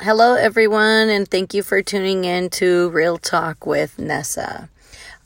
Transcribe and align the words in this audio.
Hello, 0.00 0.34
everyone, 0.34 1.08
and 1.08 1.26
thank 1.28 1.54
you 1.54 1.62
for 1.62 1.80
tuning 1.80 2.24
in 2.24 2.50
to 2.50 2.90
Real 2.90 3.16
Talk 3.16 3.64
with 3.64 3.96
Nessa. 3.96 4.68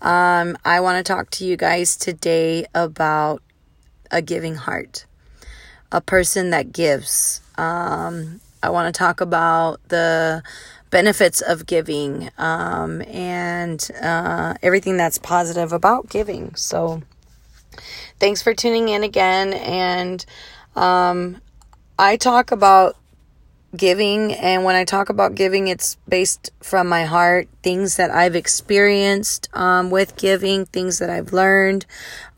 Um, 0.03 0.59
I 0.63 0.81
want 0.81 1.05
to 1.05 1.11
talk 1.11 1.31
to 1.31 1.47
you 1.47 1.57
guys 1.57 1.97
today 1.97 2.67
about 2.75 3.43
a 4.11 4.21
giving 4.21 4.57
heart, 4.57 5.07
a 5.91 6.03
person 6.03 6.51
that 6.51 6.71
gives. 6.73 7.41
Um, 7.57 8.43
I 8.63 8.69
want 8.69 8.95
to 8.95 8.99
talk 8.99 9.23
about 9.23 9.81
the 9.89 10.43
benefits 10.91 11.41
of 11.41 11.65
giving 11.65 12.29
um, 12.37 13.01
and 13.09 13.91
uh, 14.03 14.53
everything 14.63 14.99
that's 14.99 15.17
positive 15.17 15.73
about 15.73 16.11
giving. 16.11 16.55
So, 16.57 17.03
thanks 18.21 18.43
for 18.43 18.53
tuning 18.53 18.91
in 18.91 19.03
again. 19.03 19.55
And 19.55 20.27
um, 20.77 21.41
I 21.99 22.19
talk 22.19 22.53
about 22.53 22.98
giving 23.77 24.33
and 24.33 24.65
when 24.65 24.75
i 24.75 24.83
talk 24.83 25.11
about 25.11 25.35
giving 25.35 25.69
it's 25.69 25.99
based 26.09 26.51
from 26.61 26.89
my 26.89 27.05
heart 27.05 27.47
things 27.63 27.97
that 27.97 28.11
i've 28.11 28.35
experienced 28.35 29.49
um, 29.53 29.91
with 29.91 30.17
giving 30.17 30.65
things 30.65 30.99
that 30.99 31.11
i've 31.11 31.35
learned 31.35 31.85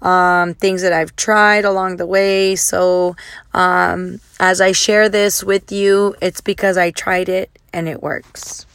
um, 0.02 0.54
things 0.54 0.82
that 0.82 0.92
i've 0.92 1.14
tried 1.14 1.64
along 1.64 1.96
the 1.96 2.06
way. 2.06 2.56
So 2.56 3.16
um, 3.54 4.20
as 4.40 4.60
i 4.60 4.72
share 4.72 5.08
this 5.08 5.44
with 5.44 5.70
you 5.70 6.16
it's 6.20 6.40
because 6.40 6.76
i 6.76 6.90
tried 6.90 7.28
it 7.28 7.50
and 7.72 7.88
it 7.88 8.02
works. 8.02 8.66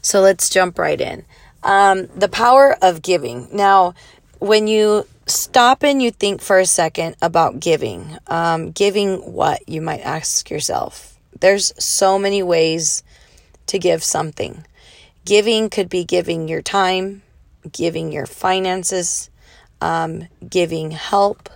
So 0.00 0.20
let's 0.20 0.48
jump 0.48 0.78
right 0.78 1.00
in. 1.00 1.26
Um, 1.62 2.06
the 2.16 2.28
power 2.28 2.76
of 2.80 3.02
giving. 3.02 3.48
Now 3.52 3.94
when 4.38 4.66
you 4.66 5.06
stop 5.26 5.82
and 5.82 6.02
you 6.02 6.10
think 6.10 6.40
for 6.40 6.58
a 6.58 6.64
second 6.64 7.16
about 7.20 7.60
giving 7.60 8.16
um, 8.28 8.70
giving 8.70 9.18
what 9.32 9.68
you 9.68 9.82
might 9.82 10.00
ask 10.00 10.48
yourself 10.48 11.17
there's 11.38 11.72
so 11.82 12.18
many 12.18 12.42
ways 12.42 13.02
to 13.66 13.78
give 13.78 14.02
something. 14.02 14.64
Giving 15.24 15.70
could 15.70 15.88
be 15.88 16.04
giving 16.04 16.48
your 16.48 16.62
time, 16.62 17.22
giving 17.70 18.12
your 18.12 18.26
finances, 18.26 19.30
um, 19.80 20.28
giving 20.48 20.92
help, 20.92 21.48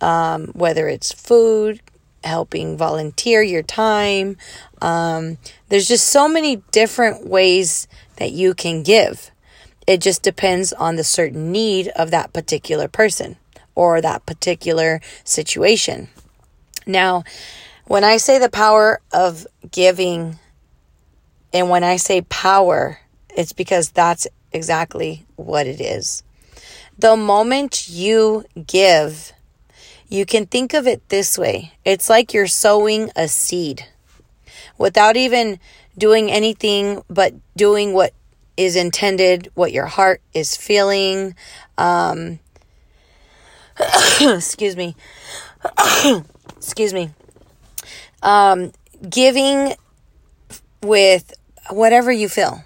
um, 0.00 0.48
whether 0.48 0.88
it's 0.88 1.12
food, 1.12 1.80
helping 2.24 2.76
volunteer 2.76 3.42
your 3.42 3.62
time. 3.62 4.36
Um, 4.82 5.38
there's 5.68 5.88
just 5.88 6.08
so 6.08 6.28
many 6.28 6.56
different 6.72 7.26
ways 7.26 7.88
that 8.16 8.32
you 8.32 8.54
can 8.54 8.82
give. 8.82 9.30
It 9.86 10.00
just 10.00 10.22
depends 10.22 10.72
on 10.72 10.96
the 10.96 11.04
certain 11.04 11.52
need 11.52 11.88
of 11.88 12.10
that 12.10 12.32
particular 12.32 12.88
person 12.88 13.36
or 13.74 14.00
that 14.00 14.26
particular 14.26 15.00
situation. 15.24 16.08
Now, 16.86 17.24
when 17.86 18.02
I 18.02 18.16
say 18.16 18.38
the 18.38 18.48
power 18.48 19.00
of 19.12 19.46
giving, 19.70 20.38
and 21.52 21.70
when 21.70 21.84
I 21.84 21.96
say 21.96 22.22
power, 22.22 22.98
it's 23.30 23.52
because 23.52 23.90
that's 23.90 24.26
exactly 24.52 25.24
what 25.36 25.66
it 25.66 25.80
is. 25.80 26.22
The 26.98 27.16
moment 27.16 27.88
you 27.88 28.44
give, 28.66 29.32
you 30.08 30.26
can 30.26 30.46
think 30.46 30.74
of 30.74 30.86
it 30.86 31.08
this 31.08 31.36
way 31.36 31.72
it's 31.84 32.08
like 32.08 32.32
you're 32.32 32.46
sowing 32.46 33.10
a 33.16 33.28
seed 33.28 33.84
without 34.78 35.16
even 35.16 35.58
doing 35.98 36.30
anything 36.30 37.02
but 37.10 37.34
doing 37.56 37.92
what 37.92 38.12
is 38.56 38.76
intended, 38.76 39.50
what 39.54 39.72
your 39.72 39.86
heart 39.86 40.22
is 40.32 40.56
feeling. 40.56 41.34
Um, 41.76 42.38
excuse 44.20 44.76
me. 44.76 44.96
excuse 46.56 46.94
me 46.94 47.10
um, 48.22 48.72
giving 49.08 49.74
with 50.82 51.32
whatever 51.70 52.12
you 52.12 52.28
feel. 52.28 52.64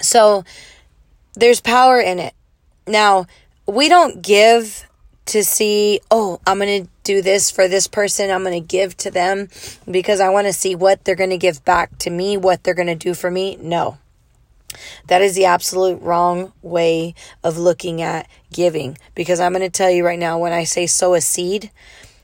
So 0.00 0.44
there's 1.34 1.60
power 1.60 2.00
in 2.00 2.18
it. 2.18 2.34
Now, 2.86 3.26
we 3.66 3.88
don't 3.88 4.22
give 4.22 4.86
to 5.26 5.44
see, 5.44 6.00
oh, 6.10 6.40
I'm 6.46 6.58
going 6.58 6.84
to 6.84 6.90
do 7.04 7.20
this 7.20 7.50
for 7.50 7.68
this 7.68 7.86
person. 7.86 8.30
I'm 8.30 8.42
going 8.42 8.60
to 8.60 8.66
give 8.66 8.96
to 8.98 9.10
them 9.10 9.48
because 9.90 10.20
I 10.20 10.30
want 10.30 10.46
to 10.46 10.52
see 10.52 10.74
what 10.74 11.04
they're 11.04 11.14
going 11.14 11.30
to 11.30 11.36
give 11.36 11.64
back 11.64 11.98
to 11.98 12.10
me, 12.10 12.36
what 12.36 12.64
they're 12.64 12.74
going 12.74 12.88
to 12.88 12.94
do 12.94 13.14
for 13.14 13.30
me. 13.30 13.56
No. 13.60 13.98
That 15.06 15.22
is 15.22 15.34
the 15.34 15.46
absolute 15.46 16.00
wrong 16.02 16.52
way 16.62 17.14
of 17.42 17.56
looking 17.56 18.02
at 18.02 18.28
giving 18.52 18.98
because 19.14 19.40
I'm 19.40 19.52
going 19.52 19.62
to 19.62 19.70
tell 19.70 19.90
you 19.90 20.04
right 20.04 20.18
now 20.18 20.38
when 20.38 20.52
I 20.52 20.64
say 20.64 20.86
sow 20.86 21.14
a 21.14 21.20
seed, 21.20 21.70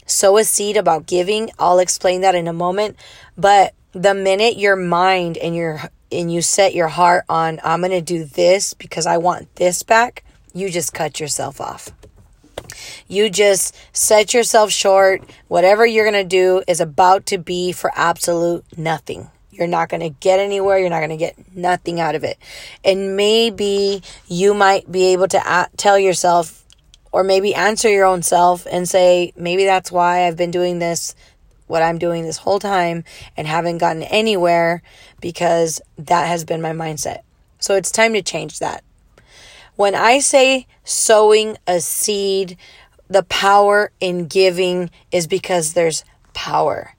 sow 0.06 0.38
a 0.38 0.44
seed 0.44 0.76
about 0.76 1.06
giving. 1.06 1.50
I'll 1.59 1.78
explain 1.78 2.20
that 2.22 2.34
in 2.34 2.48
a 2.48 2.53
moment. 2.53 2.97
But 3.37 3.75
the 3.92 4.15
minute 4.15 4.56
your 4.56 4.76
mind 4.76 5.37
and 5.38 5.54
your 5.54 5.81
and 6.10 6.32
you 6.32 6.42
set 6.42 6.75
your 6.75 6.88
heart 6.88 7.25
on 7.28 7.60
I'm 7.65 7.81
going 7.81 7.91
to 7.91 8.00
do 8.00 8.25
this 8.25 8.75
because 8.75 9.06
I 9.06 9.19
want 9.19 9.54
this 9.56 9.82
back, 9.82 10.25
you 10.53 10.70
just 10.70 10.94
cut 10.94 11.20
yourself 11.20 11.60
off. 11.60 11.91
You 13.09 13.31
just 13.31 13.76
set 13.92 14.32
yourself 14.32 14.70
short. 14.70 15.22
Whatever 15.48 15.84
you're 15.84 16.10
going 16.10 16.22
to 16.22 16.28
do 16.28 16.62
is 16.66 16.81
about 16.81 17.26
to 17.26 17.38
be 17.38 17.72
for 17.72 17.91
absolute 17.94 18.65
nothing. 18.76 19.31
You're 19.50 19.66
not 19.69 19.88
going 19.88 20.00
to 20.00 20.09
get 20.09 20.41
anywhere. 20.41 20.78
You're 20.78 20.91
not 20.91 20.98
going 20.98 21.10
to 21.10 21.16
get 21.16 21.36
nothing 21.54 22.00
out 22.00 22.15
of 22.15 22.25
it. 22.25 22.38
And 22.84 23.16
maybe 23.16 24.03
you 24.26 24.54
might 24.54 24.91
be 24.91 25.12
able 25.12 25.28
to 25.28 25.69
tell 25.76 25.98
yourself, 25.98 26.63
or 27.14 27.22
maybe 27.22 27.54
answer 27.54 27.88
your 27.88 28.04
own 28.04 28.22
self 28.22 28.66
and 28.69 28.88
say, 28.88 29.32
maybe 29.36 29.64
that's 29.64 29.92
why 29.92 30.26
I've 30.26 30.36
been 30.36 30.50
doing 30.50 30.80
this, 30.80 31.14
what 31.69 31.80
I'm 31.80 31.97
doing 31.97 32.25
this 32.25 32.38
whole 32.38 32.58
time, 32.58 33.04
and 33.36 33.47
haven't 33.47 33.78
gotten 33.78 34.02
anywhere 34.02 34.82
because 35.20 35.80
that 35.97 36.26
has 36.26 36.44
been 36.44 36.60
my 36.60 36.72
mindset. 36.72 37.20
So 37.60 37.76
it's 37.76 37.92
time 37.92 38.14
to 38.14 38.22
change 38.22 38.58
that. 38.58 38.82
When 39.76 39.94
I 39.94 40.19
say 40.19 40.66
sowing 40.82 41.56
a 41.69 41.78
seed, 41.78 42.56
the 43.06 43.22
power 43.22 43.92
in 44.00 44.26
giving 44.26 44.91
is 45.12 45.28
because 45.28 45.74
there's 45.74 46.04
power. 46.32 46.97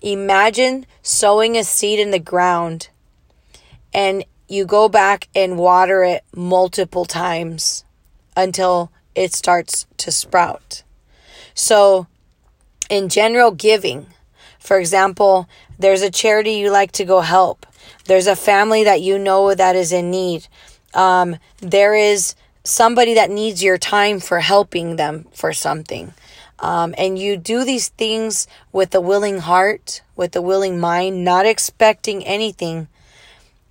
Imagine 0.00 0.86
sowing 1.02 1.56
a 1.56 1.64
seed 1.64 1.98
in 1.98 2.12
the 2.12 2.20
ground 2.20 2.88
and 3.92 4.24
you 4.46 4.64
go 4.64 4.88
back 4.88 5.26
and 5.34 5.58
water 5.58 6.04
it 6.04 6.22
multiple 6.32 7.04
times 7.04 7.84
until 8.36 8.92
it 9.16 9.32
starts 9.32 9.86
to 9.96 10.12
sprout. 10.12 10.84
So, 11.54 12.06
in 12.88 13.08
general 13.08 13.50
giving, 13.50 14.06
for 14.60 14.78
example, 14.78 15.48
there's 15.78 16.02
a 16.02 16.10
charity 16.10 16.52
you 16.52 16.70
like 16.70 16.92
to 16.92 17.04
go 17.04 17.22
help, 17.22 17.66
there's 18.04 18.26
a 18.28 18.36
family 18.36 18.84
that 18.84 19.00
you 19.00 19.18
know 19.18 19.54
that 19.54 19.74
is 19.74 19.90
in 19.90 20.10
need, 20.10 20.46
um, 20.94 21.36
there 21.58 21.94
is 21.94 22.36
somebody 22.62 23.14
that 23.14 23.30
needs 23.30 23.62
your 23.62 23.78
time 23.78 24.20
for 24.20 24.40
helping 24.40 24.96
them 24.96 25.26
for 25.32 25.52
something. 25.52 26.12
Um, 26.58 26.94
and 26.96 27.18
you 27.18 27.36
do 27.36 27.64
these 27.64 27.88
things 27.88 28.46
with 28.72 28.94
a 28.94 29.00
willing 29.00 29.40
heart, 29.40 30.02
with 30.14 30.34
a 30.36 30.42
willing 30.42 30.80
mind, 30.80 31.22
not 31.24 31.44
expecting 31.44 32.24
anything. 32.24 32.88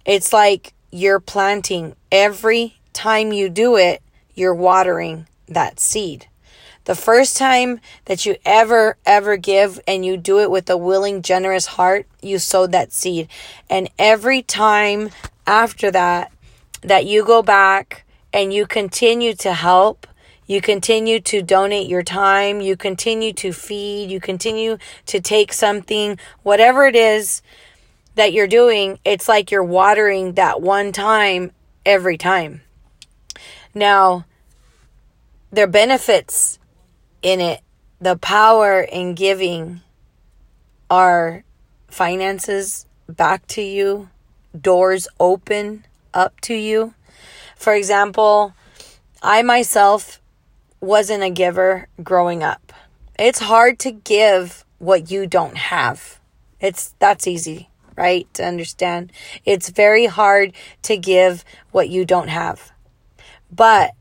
It's 0.06 0.32
like 0.32 0.74
you're 0.92 1.20
planting 1.20 1.96
every 2.12 2.78
time 2.94 3.34
you 3.34 3.50
do 3.50 3.76
it, 3.76 4.02
you're 4.36 4.54
watering 4.54 5.28
that 5.48 5.80
seed. 5.80 6.28
The 6.86 6.96
first 6.96 7.36
time 7.36 7.80
that 8.06 8.26
you 8.26 8.36
ever, 8.46 8.98
ever 9.06 9.38
give 9.38 9.80
and 9.88 10.06
you 10.06 10.18
do 10.18 10.40
it 10.40 10.52
with 10.52 10.70
a 10.70 10.78
willing, 10.78 11.24
generous 11.24 11.66
heart, 11.66 12.06
you 12.22 12.38
sowed 12.38 12.72
that 12.74 12.94
seed. 12.94 13.28
And 13.70 13.90
every 13.98 14.44
time 14.44 15.10
after 15.48 15.90
that, 15.92 16.32
that 16.82 17.06
you 17.06 17.26
go 17.26 17.42
back 17.42 18.06
and 18.32 18.54
you 18.54 18.68
continue 18.68 19.34
to 19.36 19.54
help, 19.54 20.06
you 20.46 20.62
continue 20.62 21.20
to 21.22 21.42
donate 21.42 21.88
your 21.88 22.04
time, 22.04 22.62
you 22.62 22.78
continue 22.78 23.34
to 23.34 23.52
feed, 23.52 24.12
you 24.12 24.20
continue 24.20 24.78
to 25.08 25.20
take 25.20 25.54
something, 25.54 26.20
whatever 26.44 26.86
it 26.86 26.96
is 26.96 27.42
that 28.14 28.32
you're 28.32 28.48
doing, 28.48 29.00
it's 29.04 29.28
like 29.28 29.50
you're 29.50 29.64
watering 29.64 30.34
that 30.34 30.62
one 30.62 30.92
time 30.92 31.52
every 31.84 32.18
time. 32.18 32.62
Now, 33.74 34.26
their 35.56 35.68
benefits 35.68 36.60
in 37.22 37.40
it, 37.40 37.62
the 38.00 38.18
power 38.18 38.82
in 38.82 39.16
giving 39.16 39.82
are 40.90 41.44
finances 41.88 42.86
back 43.08 43.48
to 43.48 43.62
you, 43.62 44.10
doors 44.60 45.08
open 45.20 45.86
up 46.14 46.40
to 46.42 46.54
you. 46.54 46.94
For 47.56 47.74
example, 47.74 48.54
I 49.22 49.42
myself 49.44 50.22
wasn't 50.82 51.24
a 51.24 51.30
giver 51.30 51.88
growing 52.04 52.44
up. 52.44 52.74
It's 53.18 53.40
hard 53.40 53.80
to 53.80 53.92
give 53.92 54.66
what 54.80 55.10
you 55.10 55.26
don't 55.26 55.58
have. 55.58 56.20
It's 56.60 56.94
that's 57.00 57.28
easy, 57.28 57.70
right? 57.96 58.32
To 58.34 58.46
understand. 58.46 59.12
It's 59.46 59.70
very 59.70 60.06
hard 60.06 60.54
to 60.84 60.98
give 60.98 61.46
what 61.72 61.88
you 61.88 62.04
don't 62.06 62.28
have. 62.28 62.72
But 63.50 63.92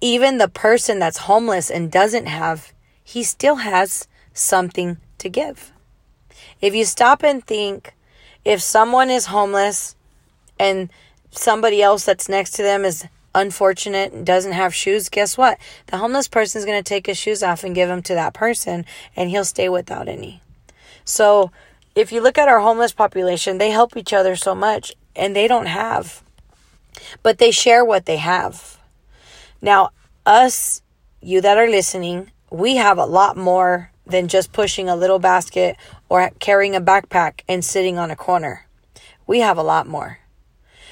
even 0.00 0.38
the 0.38 0.48
person 0.48 0.98
that's 0.98 1.18
homeless 1.18 1.70
and 1.70 1.90
doesn't 1.90 2.26
have, 2.26 2.72
he 3.02 3.22
still 3.22 3.56
has 3.56 4.08
something 4.32 4.98
to 5.18 5.28
give. 5.28 5.72
If 6.60 6.74
you 6.74 6.84
stop 6.84 7.22
and 7.22 7.44
think, 7.44 7.94
if 8.44 8.60
someone 8.60 9.10
is 9.10 9.26
homeless 9.26 9.96
and 10.58 10.90
somebody 11.30 11.82
else 11.82 12.04
that's 12.04 12.28
next 12.28 12.52
to 12.52 12.62
them 12.62 12.84
is 12.84 13.06
unfortunate 13.34 14.12
and 14.12 14.24
doesn't 14.24 14.52
have 14.52 14.74
shoes, 14.74 15.08
guess 15.08 15.36
what? 15.36 15.58
The 15.86 15.98
homeless 15.98 16.28
person 16.28 16.58
is 16.58 16.64
going 16.64 16.82
to 16.82 16.88
take 16.88 17.06
his 17.06 17.18
shoes 17.18 17.42
off 17.42 17.64
and 17.64 17.74
give 17.74 17.88
them 17.88 18.02
to 18.02 18.14
that 18.14 18.34
person 18.34 18.84
and 19.16 19.30
he'll 19.30 19.44
stay 19.44 19.68
without 19.68 20.08
any. 20.08 20.40
So, 21.04 21.50
if 21.94 22.10
you 22.10 22.20
look 22.20 22.38
at 22.38 22.48
our 22.48 22.60
homeless 22.60 22.92
population, 22.92 23.58
they 23.58 23.70
help 23.70 23.96
each 23.96 24.12
other 24.12 24.34
so 24.34 24.54
much 24.54 24.94
and 25.14 25.34
they 25.34 25.46
don't 25.46 25.66
have, 25.66 26.22
but 27.22 27.38
they 27.38 27.50
share 27.50 27.84
what 27.84 28.06
they 28.06 28.16
have. 28.16 28.73
Now, 29.64 29.92
us, 30.26 30.82
you 31.22 31.40
that 31.40 31.56
are 31.56 31.70
listening, 31.70 32.30
we 32.50 32.76
have 32.76 32.98
a 32.98 33.06
lot 33.06 33.34
more 33.34 33.90
than 34.04 34.28
just 34.28 34.52
pushing 34.52 34.90
a 34.90 34.94
little 34.94 35.18
basket 35.18 35.78
or 36.10 36.30
carrying 36.38 36.76
a 36.76 36.82
backpack 36.82 37.40
and 37.48 37.64
sitting 37.64 37.96
on 37.96 38.10
a 38.10 38.16
corner. 38.16 38.66
We 39.26 39.40
have 39.40 39.56
a 39.56 39.62
lot 39.62 39.86
more. 39.86 40.18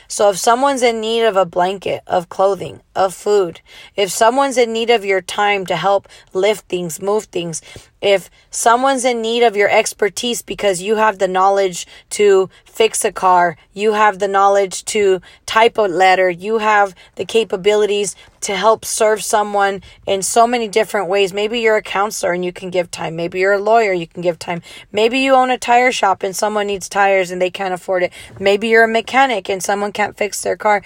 So 0.09 0.31
if 0.31 0.39
someone's 0.39 0.83
in 0.83 1.03
need 1.03 1.25
of 1.25 1.37
a 1.37 1.45
blanket, 1.45 2.03
of 2.07 2.31
clothing, 2.31 2.81
of 2.97 3.13
food, 3.13 3.61
if 3.95 4.11
someone's 4.11 4.57
in 4.57 4.73
need 4.73 4.89
of 4.89 5.05
your 5.05 5.21
time 5.21 5.67
to 5.67 5.77
help 5.77 6.09
lift 6.33 6.67
things, 6.71 7.03
move 7.03 7.25
things, 7.25 7.61
if 8.03 8.29
someone's 8.51 9.05
in 9.05 9.23
need 9.23 9.45
of 9.45 9.57
your 9.57 9.71
expertise 9.71 10.43
because 10.43 10.83
you 10.83 10.97
have 10.97 11.19
the 11.19 11.29
knowledge 11.29 11.87
to 12.11 12.51
fix 12.65 13.05
a 13.05 13.13
car, 13.13 13.57
you 13.73 13.93
have 13.93 14.19
the 14.19 14.27
knowledge 14.27 14.85
to 14.87 15.21
type 15.47 15.79
a 15.79 15.83
letter, 15.83 16.29
you 16.29 16.59
have 16.59 16.95
the 17.15 17.25
capabilities 17.25 18.17
to 18.41 18.57
help 18.57 18.85
serve 18.85 19.23
someone 19.23 19.81
in 20.05 20.21
so 20.21 20.49
many 20.49 20.67
different 20.67 21.09
ways. 21.09 21.33
Maybe 21.33 21.61
you're 21.61 21.77
a 21.77 21.83
counselor 21.83 22.33
and 22.33 22.45
you 22.45 22.53
can 22.53 22.71
give 22.71 22.91
time. 22.91 23.15
Maybe 23.15 23.39
you're 23.39 23.53
a 23.53 23.61
lawyer, 23.61 23.93
you 23.93 24.09
can 24.09 24.21
give 24.21 24.39
time. 24.39 24.63
Maybe 24.91 25.21
you 25.21 25.35
own 25.35 25.51
a 25.51 25.59
tire 25.59 25.93
shop 25.93 26.25
and 26.25 26.35
someone 26.35 26.67
needs 26.67 26.89
tires 26.89 27.31
and 27.31 27.41
they 27.41 27.51
can't 27.51 27.73
afford 27.73 28.03
it. 28.03 28.13
Maybe 28.41 28.67
you're 28.67 28.85
a 28.85 28.89
mechanic 28.89 29.49
and 29.49 29.63
someone 29.63 29.93
can't 29.93 30.17
fix 30.17 30.43
their 30.43 30.57
car. 30.57 30.83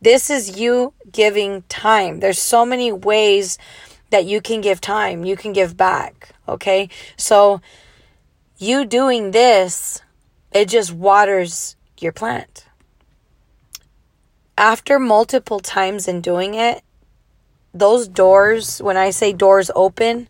This 0.00 0.30
is 0.30 0.58
you 0.58 0.94
giving 1.10 1.62
time. 1.68 2.20
There's 2.20 2.38
so 2.38 2.64
many 2.64 2.92
ways 2.92 3.58
that 4.10 4.24
you 4.24 4.40
can 4.40 4.60
give 4.60 4.80
time, 4.80 5.24
you 5.24 5.36
can 5.36 5.52
give 5.52 5.76
back. 5.76 6.30
Okay. 6.50 6.88
So 7.16 7.60
you 8.58 8.84
doing 8.84 9.30
this, 9.30 10.02
it 10.52 10.68
just 10.68 10.92
waters 10.92 11.76
your 11.98 12.12
plant. 12.12 12.66
After 14.58 14.98
multiple 14.98 15.60
times 15.60 16.06
in 16.08 16.20
doing 16.20 16.54
it, 16.54 16.82
those 17.72 18.08
doors, 18.08 18.82
when 18.82 18.96
I 18.96 19.10
say 19.10 19.32
doors 19.32 19.70
open, 19.74 20.28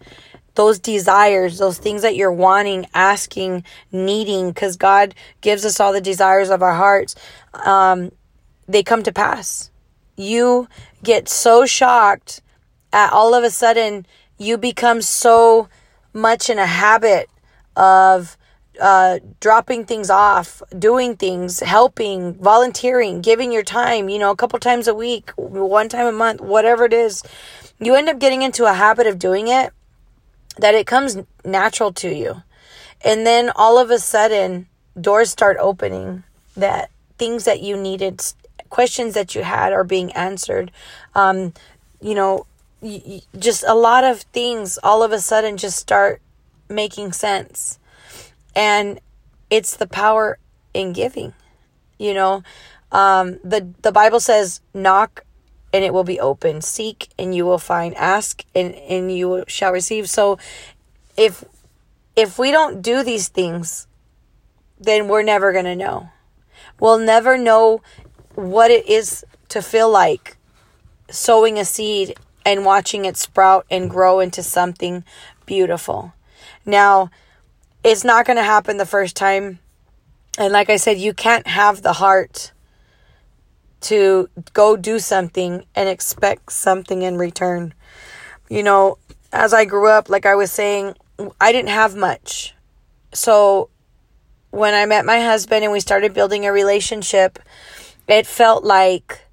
those 0.55 0.79
desires, 0.79 1.59
those 1.59 1.79
things 1.79 2.03
that 2.03 2.17
you're 2.17 2.33
wanting, 2.33 2.87
asking, 2.93 3.65
needing, 3.91 4.51
because 4.51 4.77
God 4.77 5.15
gives 5.41 5.65
us 5.65 5.81
all 5.81 5.93
the 5.93 6.01
desires 6.01 6.51
of 6.51 6.63
our 6.63 6.75
hearts, 6.75 7.15
um, 7.55 8.13
they 8.69 8.83
come 8.83 9.03
to 9.05 9.13
pass. 9.13 9.71
You 10.17 10.69
get 11.03 11.29
so 11.29 11.67
shocked 11.67 12.43
at 12.93 13.13
all 13.13 13.35
of 13.35 13.43
a 13.43 13.51
sudden 13.51 14.07
you 14.39 14.57
become 14.59 15.03
so 15.03 15.69
much 16.13 16.51
in 16.51 16.59
a 16.59 16.67
habit 16.67 17.29
of 17.77 18.37
uh, 18.81 19.19
dropping 19.41 19.85
things 19.85 20.11
off, 20.11 20.63
doing 20.79 21.17
things, 21.17 21.61
helping, 21.61 22.35
volunteering, 22.35 23.21
giving 23.21 23.53
your 23.53 23.63
time, 23.63 24.09
you 24.09 24.19
know, 24.19 24.31
a 24.31 24.37
couple 24.37 24.59
times 24.59 24.89
a 24.89 24.95
week, 24.95 25.31
one 25.37 25.89
time 25.89 26.07
a 26.07 26.13
month, 26.13 26.41
whatever 26.41 26.85
it 26.85 26.93
is. 26.93 27.23
You 27.79 27.95
end 27.95 28.09
up 28.09 28.19
getting 28.19 28.43
into 28.43 28.65
a 28.65 28.75
habit 28.75 29.07
of 29.07 29.19
doing 29.19 29.49
it 29.49 29.73
that 30.59 30.75
it 30.75 30.87
comes 30.87 31.19
natural 31.45 31.93
to 31.95 32.15
you. 32.15 32.43
And 33.03 33.27
then 33.27 33.51
all 33.55 33.79
of 33.79 33.91
a 33.91 33.99
sudden, 33.99 34.67
doors 35.01 35.31
start 35.31 35.57
opening 35.59 36.25
that 36.57 36.91
things 37.19 37.45
that 37.45 37.61
you 37.61 37.77
needed, 37.77 38.23
questions 38.69 39.15
that 39.15 39.35
you 39.35 39.43
had 39.43 39.73
are 39.73 39.85
being 39.85 40.13
answered. 40.13 40.71
Um, 41.15 41.55
you 42.01 42.15
know, 42.15 42.47
just 43.39 43.65
a 43.67 43.75
lot 43.75 44.05
of 44.05 44.23
things 44.33 44.79
all 44.83 45.03
of 45.03 45.13
a 45.13 45.21
sudden 45.21 45.57
just 45.57 45.79
start 45.79 46.21
making 46.69 47.13
sense. 47.13 47.79
And 48.55 49.01
it's 49.51 49.77
the 49.77 49.87
power 49.87 50.39
in 50.73 50.93
giving. 50.93 51.35
You 51.99 52.15
know, 52.15 52.43
um, 52.93 53.39
the 53.45 53.69
the 53.83 53.93
Bible 53.93 54.21
says, 54.21 54.61
"Knock, 54.73 55.25
and 55.73 55.85
it 55.85 55.93
will 55.93 56.05
be 56.05 56.19
open; 56.19 56.63
seek, 56.63 57.11
and 57.19 57.35
you 57.35 57.45
will 57.45 57.59
find; 57.59 57.95
ask, 57.97 58.45
and 58.55 58.75
and 58.75 59.13
you 59.13 59.45
shall 59.47 59.73
receive." 59.73 60.09
So, 60.09 60.39
if 61.17 61.45
if 62.17 62.39
we 62.39 62.51
don't 62.51 62.81
do 62.81 63.03
these 63.03 63.29
things, 63.29 63.87
then 64.79 65.09
we're 65.09 65.23
never 65.23 65.53
gonna 65.53 65.77
know. 65.77 66.09
We'll 66.79 66.99
never 66.99 67.37
know 67.37 67.83
what 68.35 68.71
it 68.71 68.89
is 68.89 69.25
to 69.51 69.61
feel 69.61 69.91
like 69.91 70.37
sowing 71.11 71.59
a 71.59 71.65
seed 71.65 72.15
and 72.45 72.65
watching 72.65 73.05
it 73.05 73.17
sprout 73.17 73.67
and 73.71 73.91
grow 73.91 74.21
into 74.21 74.43
something 74.43 75.05
beautiful. 75.47 76.15
Now, 76.65 77.11
it's 77.83 78.05
not 78.05 78.27
going 78.27 78.37
to 78.37 78.43
happen 78.43 78.77
the 78.77 78.87
first 78.87 79.17
time. 79.17 79.59
And 80.39 80.53
like 80.53 80.71
I 80.71 80.77
said, 80.77 80.99
you 80.99 81.13
can't 81.13 81.47
have 81.47 81.83
the 81.83 81.95
heart 81.95 82.53
to 83.83 84.29
go 84.53 84.77
do 84.77 84.99
something 84.99 85.65
and 85.75 85.89
expect 85.89 86.53
something 86.53 87.03
in 87.03 87.17
return. 87.17 87.75
You 88.49 88.63
know, 88.63 88.99
as 89.33 89.55
I 89.55 89.65
grew 89.65 89.89
up, 89.89 90.09
like 90.09 90.27
I 90.27 90.35
was 90.35 90.51
saying, 90.51 90.95
I 91.41 91.53
didn't 91.53 91.71
have 91.71 91.97
much. 91.97 92.55
So 93.13 93.71
when 94.51 94.75
I 94.75 94.87
met 94.87 95.05
my 95.05 95.21
husband 95.21 95.65
and 95.65 95.73
we 95.73 95.81
started 95.81 96.15
building 96.15 96.47
a 96.47 96.53
relationship, 96.53 97.39
it 98.07 98.27
felt 98.27 98.65
like 98.65 99.27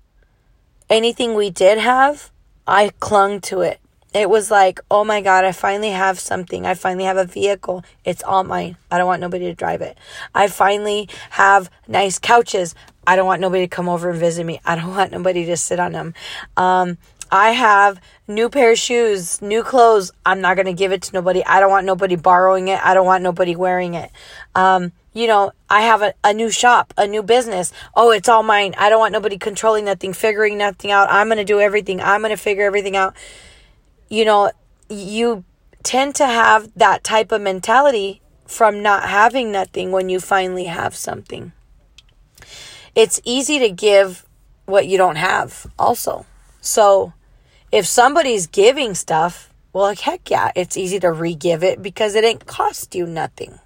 anything 0.90 1.34
we 1.34 1.50
did 1.50 1.78
have 1.78 2.32
I 2.68 2.90
clung 3.00 3.40
to 3.42 3.62
it. 3.62 3.80
It 4.14 4.30
was 4.30 4.50
like, 4.50 4.80
oh 4.90 5.04
my 5.04 5.22
God, 5.22 5.46
I 5.46 5.52
finally 5.52 5.92
have 5.92 6.20
something. 6.20 6.66
I 6.66 6.74
finally 6.74 7.06
have 7.06 7.18
a 7.18 7.26
vehicle. 7.26 7.84
It's 8.04 8.24
all 8.24 8.44
mine. 8.44 8.78
I 8.90 8.98
don't 8.98 9.08
want 9.08 9.22
nobody 9.22 9.46
to 9.46 9.54
drive 9.54 9.82
it. 9.82 9.98
I 10.34 10.48
finally 10.48 11.10
have 11.32 11.70
nice 11.88 12.18
couches. 12.20 12.74
I 13.06 13.16
don't 13.16 13.26
want 13.26 13.42
nobody 13.42 13.64
to 13.64 13.76
come 13.76 13.88
over 13.88 14.10
and 14.10 14.20
visit 14.20 14.46
me. 14.46 14.60
I 14.66 14.76
don't 14.76 14.96
want 14.96 15.12
nobody 15.12 15.46
to 15.46 15.58
sit 15.58 15.80
on 15.80 15.92
them. 15.92 16.14
Um, 16.56 16.98
I 17.32 17.52
have 17.52 18.00
new 18.28 18.50
pair 18.50 18.72
of 18.72 18.80
shoes, 18.80 19.42
new 19.42 19.62
clothes. 19.62 20.12
I'm 20.26 20.42
not 20.42 20.56
going 20.56 20.66
to 20.66 20.74
give 20.74 20.92
it 20.92 21.04
to 21.04 21.14
nobody. 21.14 21.44
I 21.46 21.60
don't 21.60 21.70
want 21.70 21.86
nobody 21.86 22.16
borrowing 22.16 22.70
it. 22.70 22.80
I 22.84 22.94
don't 22.94 23.06
want 23.06 23.24
nobody 23.24 23.56
wearing 23.56 23.96
it. 23.96 24.12
Um, 24.56 24.94
you 25.18 25.26
know, 25.26 25.52
I 25.68 25.82
have 25.82 26.04
a, 26.04 26.14
a 26.24 26.32
new 26.32 26.52
shop, 26.52 26.94
a 26.96 27.08
new 27.08 27.24
business. 27.24 27.74
Oh, 27.96 28.12
it's 28.12 28.30
all 28.30 28.44
mine. 28.44 28.76
I 28.78 28.90
don't 28.90 29.00
want 29.00 29.14
nobody 29.14 29.40
controlling 29.40 29.86
nothing, 29.86 30.14
figuring 30.14 30.60
nothing 30.60 30.92
out. 30.92 31.12
I'm 31.12 31.28
going 31.28 31.40
to 31.40 31.44
do 31.44 31.60
everything. 31.60 32.00
I'm 32.00 32.22
going 32.22 32.30
to 32.30 32.38
figure 32.38 32.66
everything 32.66 32.96
out. 32.96 33.16
You 34.10 34.26
know, 34.26 34.52
you 34.90 35.44
tend 35.82 36.14
to 36.16 36.26
have 36.28 36.72
that 36.76 37.04
type 37.04 37.32
of 37.32 37.42
mentality 37.42 38.22
from 38.46 38.84
not 38.84 39.10
having 39.10 39.52
nothing 39.52 39.92
when 39.92 40.08
you 40.08 40.20
finally 40.20 40.66
have 40.66 40.96
something. 40.96 41.52
It's 42.94 43.20
easy 43.24 43.58
to 43.58 43.70
give 43.70 44.24
what 44.66 44.86
you 44.86 45.00
don't 45.00 45.16
have, 45.16 45.66
also. 45.80 46.28
So, 46.62 47.14
if 47.72 47.88
somebody's 47.88 48.46
giving 48.46 48.94
stuff, 48.94 49.52
well, 49.74 49.96
heck 49.96 50.30
yeah, 50.30 50.52
it's 50.56 50.78
easy 50.78 51.00
to 51.00 51.12
re 51.12 51.34
give 51.34 51.64
it 51.64 51.82
because 51.82 52.14
it 52.14 52.24
ain't 52.24 52.46
cost 52.46 52.94
you 52.94 53.08
nothing. 53.08 53.60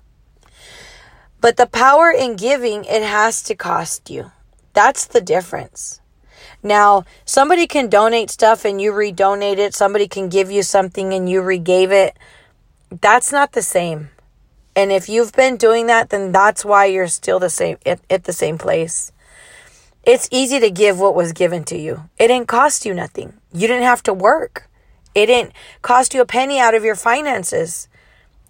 But 1.42 1.58
the 1.58 1.66
power 1.66 2.12
in 2.12 2.36
giving, 2.36 2.86
it 2.86 3.02
has 3.02 3.42
to 3.44 3.56
cost 3.56 4.10
you. 4.10 4.32
That's 4.74 5.06
the 5.06 5.22
difference. 5.22 6.00
Now, 6.64 7.06
somebody 7.26 7.66
can 7.66 7.90
donate 7.90 8.30
stuff 8.30 8.64
and 8.64 8.80
you 8.80 8.92
redonate 8.92 9.58
it. 9.58 9.74
Somebody 9.74 10.08
can 10.08 10.30
give 10.30 10.52
you 10.52 10.62
something 10.62 11.14
and 11.14 11.28
you 11.28 11.42
regave 11.42 11.90
it. 11.90 12.16
That's 13.02 13.32
not 13.32 13.54
the 13.54 13.64
same. 13.64 14.10
And 14.76 14.92
if 14.92 15.10
you've 15.10 15.34
been 15.34 15.58
doing 15.58 15.88
that, 15.88 16.12
then 16.12 16.32
that's 16.32 16.64
why 16.64 16.86
you're 16.86 17.08
still 17.08 17.40
the 17.40 17.50
same 17.50 17.78
at, 17.86 18.00
at 18.10 18.26
the 18.26 18.34
same 18.34 18.58
place. 18.58 19.12
It's 20.04 20.30
easy 20.32 20.60
to 20.60 20.70
give 20.70 21.00
what 21.00 21.16
was 21.16 21.34
given 21.34 21.64
to 21.66 21.78
you. 21.78 22.10
It 22.18 22.28
didn't 22.28 22.48
cost 22.48 22.86
you 22.86 22.94
nothing. 22.94 23.34
You 23.52 23.68
didn't 23.68 23.84
have 23.84 24.04
to 24.04 24.14
work. 24.14 24.70
It 25.14 25.26
didn't 25.26 25.54
cost 25.82 26.14
you 26.14 26.22
a 26.22 26.26
penny 26.26 26.60
out 26.60 26.74
of 26.74 26.84
your 26.84 26.96
finances. 26.96 27.88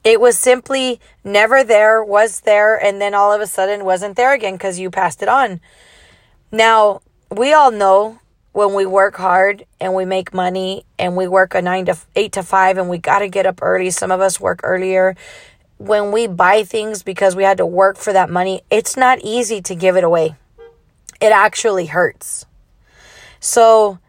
It 0.03 0.19
was 0.19 0.37
simply 0.37 0.99
never 1.23 1.63
there, 1.63 2.03
was 2.03 2.41
there, 2.41 2.75
and 2.75 2.99
then 2.99 3.13
all 3.13 3.31
of 3.31 3.41
a 3.41 3.47
sudden 3.47 3.85
wasn't 3.85 4.15
there 4.15 4.33
again 4.33 4.53
because 4.53 4.79
you 4.79 4.89
passed 4.89 5.21
it 5.21 5.29
on. 5.29 5.61
Now, 6.51 7.01
we 7.29 7.53
all 7.53 7.71
know 7.71 8.19
when 8.51 8.73
we 8.73 8.85
work 8.85 9.15
hard 9.15 9.65
and 9.79 9.93
we 9.93 10.03
make 10.03 10.33
money 10.33 10.85
and 10.99 11.15
we 11.15 11.27
work 11.27 11.55
a 11.55 11.61
nine 11.61 11.85
to 11.85 11.97
eight 12.15 12.33
to 12.33 12.43
five 12.43 12.77
and 12.77 12.89
we 12.89 12.97
got 12.97 13.19
to 13.19 13.29
get 13.29 13.45
up 13.45 13.59
early. 13.61 13.89
Some 13.91 14.11
of 14.11 14.19
us 14.19 14.39
work 14.39 14.59
earlier. 14.63 15.15
When 15.77 16.11
we 16.11 16.27
buy 16.27 16.63
things 16.63 17.03
because 17.03 17.35
we 17.35 17.43
had 17.43 17.57
to 17.57 17.65
work 17.65 17.97
for 17.97 18.11
that 18.11 18.29
money, 18.29 18.61
it's 18.69 18.97
not 18.97 19.19
easy 19.23 19.61
to 19.61 19.75
give 19.75 19.95
it 19.95 20.03
away. 20.03 20.35
It 21.21 21.31
actually 21.31 21.85
hurts. 21.85 22.45
So, 23.39 23.99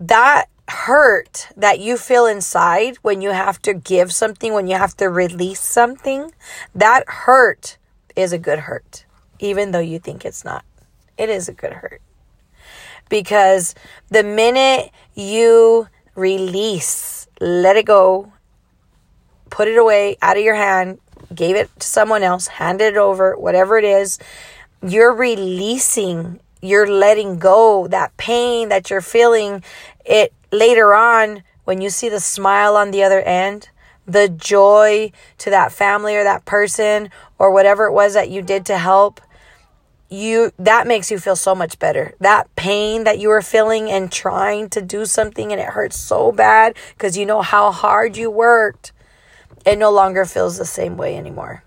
that 0.00 0.48
hurt 0.68 1.48
that 1.56 1.80
you 1.80 1.96
feel 1.96 2.26
inside 2.26 2.96
when 3.02 3.20
you 3.20 3.30
have 3.30 3.60
to 3.62 3.72
give 3.74 4.12
something, 4.12 4.52
when 4.52 4.66
you 4.66 4.76
have 4.76 4.96
to 4.98 5.06
release 5.08 5.60
something, 5.60 6.30
that 6.74 7.04
hurt 7.08 7.78
is 8.14 8.32
a 8.32 8.38
good 8.38 8.60
hurt. 8.60 9.04
even 9.38 9.70
though 9.70 9.78
you 9.78 9.98
think 9.98 10.24
it's 10.24 10.44
not. 10.44 10.64
It 11.16 11.28
is 11.28 11.48
a 11.48 11.52
good 11.52 11.72
hurt. 11.72 12.00
Because 13.08 13.74
the 14.08 14.22
minute 14.22 14.90
you 15.14 15.88
release, 16.14 17.28
let 17.40 17.76
it 17.76 17.86
go, 17.86 18.32
put 19.50 19.68
it 19.68 19.78
away 19.78 20.16
out 20.20 20.36
of 20.36 20.42
your 20.42 20.54
hand, 20.54 20.98
gave 21.34 21.56
it 21.56 21.70
to 21.78 21.86
someone 21.86 22.22
else, 22.22 22.46
handed 22.46 22.94
it 22.94 22.96
over, 22.96 23.36
whatever 23.36 23.78
it 23.78 23.84
is, 23.84 24.18
you're 24.82 25.14
releasing, 25.14 26.40
you're 26.60 26.90
letting 26.90 27.38
go 27.38 27.86
that 27.88 28.16
pain 28.16 28.68
that 28.68 28.90
you're 28.90 29.00
feeling. 29.00 29.62
It 30.04 30.32
later 30.50 30.94
on, 30.94 31.42
when 31.64 31.80
you 31.80 31.90
see 31.90 32.08
the 32.08 32.20
smile 32.20 32.76
on 32.76 32.90
the 32.90 33.02
other 33.02 33.20
end, 33.20 33.68
the 34.06 34.28
joy 34.28 35.12
to 35.36 35.50
that 35.50 35.70
family 35.72 36.16
or 36.16 36.24
that 36.24 36.44
person 36.44 37.10
or 37.38 37.52
whatever 37.52 37.86
it 37.86 37.92
was 37.92 38.14
that 38.14 38.30
you 38.30 38.40
did 38.40 38.64
to 38.66 38.78
help 38.78 39.20
you 40.10 40.50
that 40.58 40.86
makes 40.86 41.10
you 41.10 41.18
feel 41.18 41.36
so 41.36 41.54
much 41.54 41.78
better. 41.78 42.14
That 42.20 42.54
pain 42.56 43.04
that 43.04 43.18
you 43.18 43.28
were 43.28 43.42
feeling 43.42 43.90
and 43.90 44.10
trying 44.10 44.70
to 44.70 44.80
do 44.80 45.04
something 45.04 45.52
and 45.52 45.60
it 45.60 45.68
hurts 45.68 45.96
so 45.96 46.32
bad 46.32 46.74
because 46.94 47.16
you 47.16 47.26
know 47.26 47.42
how 47.42 47.70
hard 47.70 48.16
you 48.16 48.30
worked 48.30 48.92
it 49.66 49.78
no 49.78 49.90
longer 49.90 50.24
feels 50.24 50.56
the 50.56 50.64
same 50.64 50.96
way 50.96 51.16
anymore. 51.16 51.62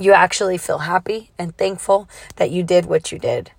You 0.00 0.12
actually 0.12 0.58
feel 0.58 0.78
happy 0.78 1.30
and 1.38 1.56
thankful 1.56 2.08
that 2.36 2.50
you 2.50 2.64
did 2.64 2.86
what 2.86 3.12
you 3.12 3.18
did. 3.18 3.52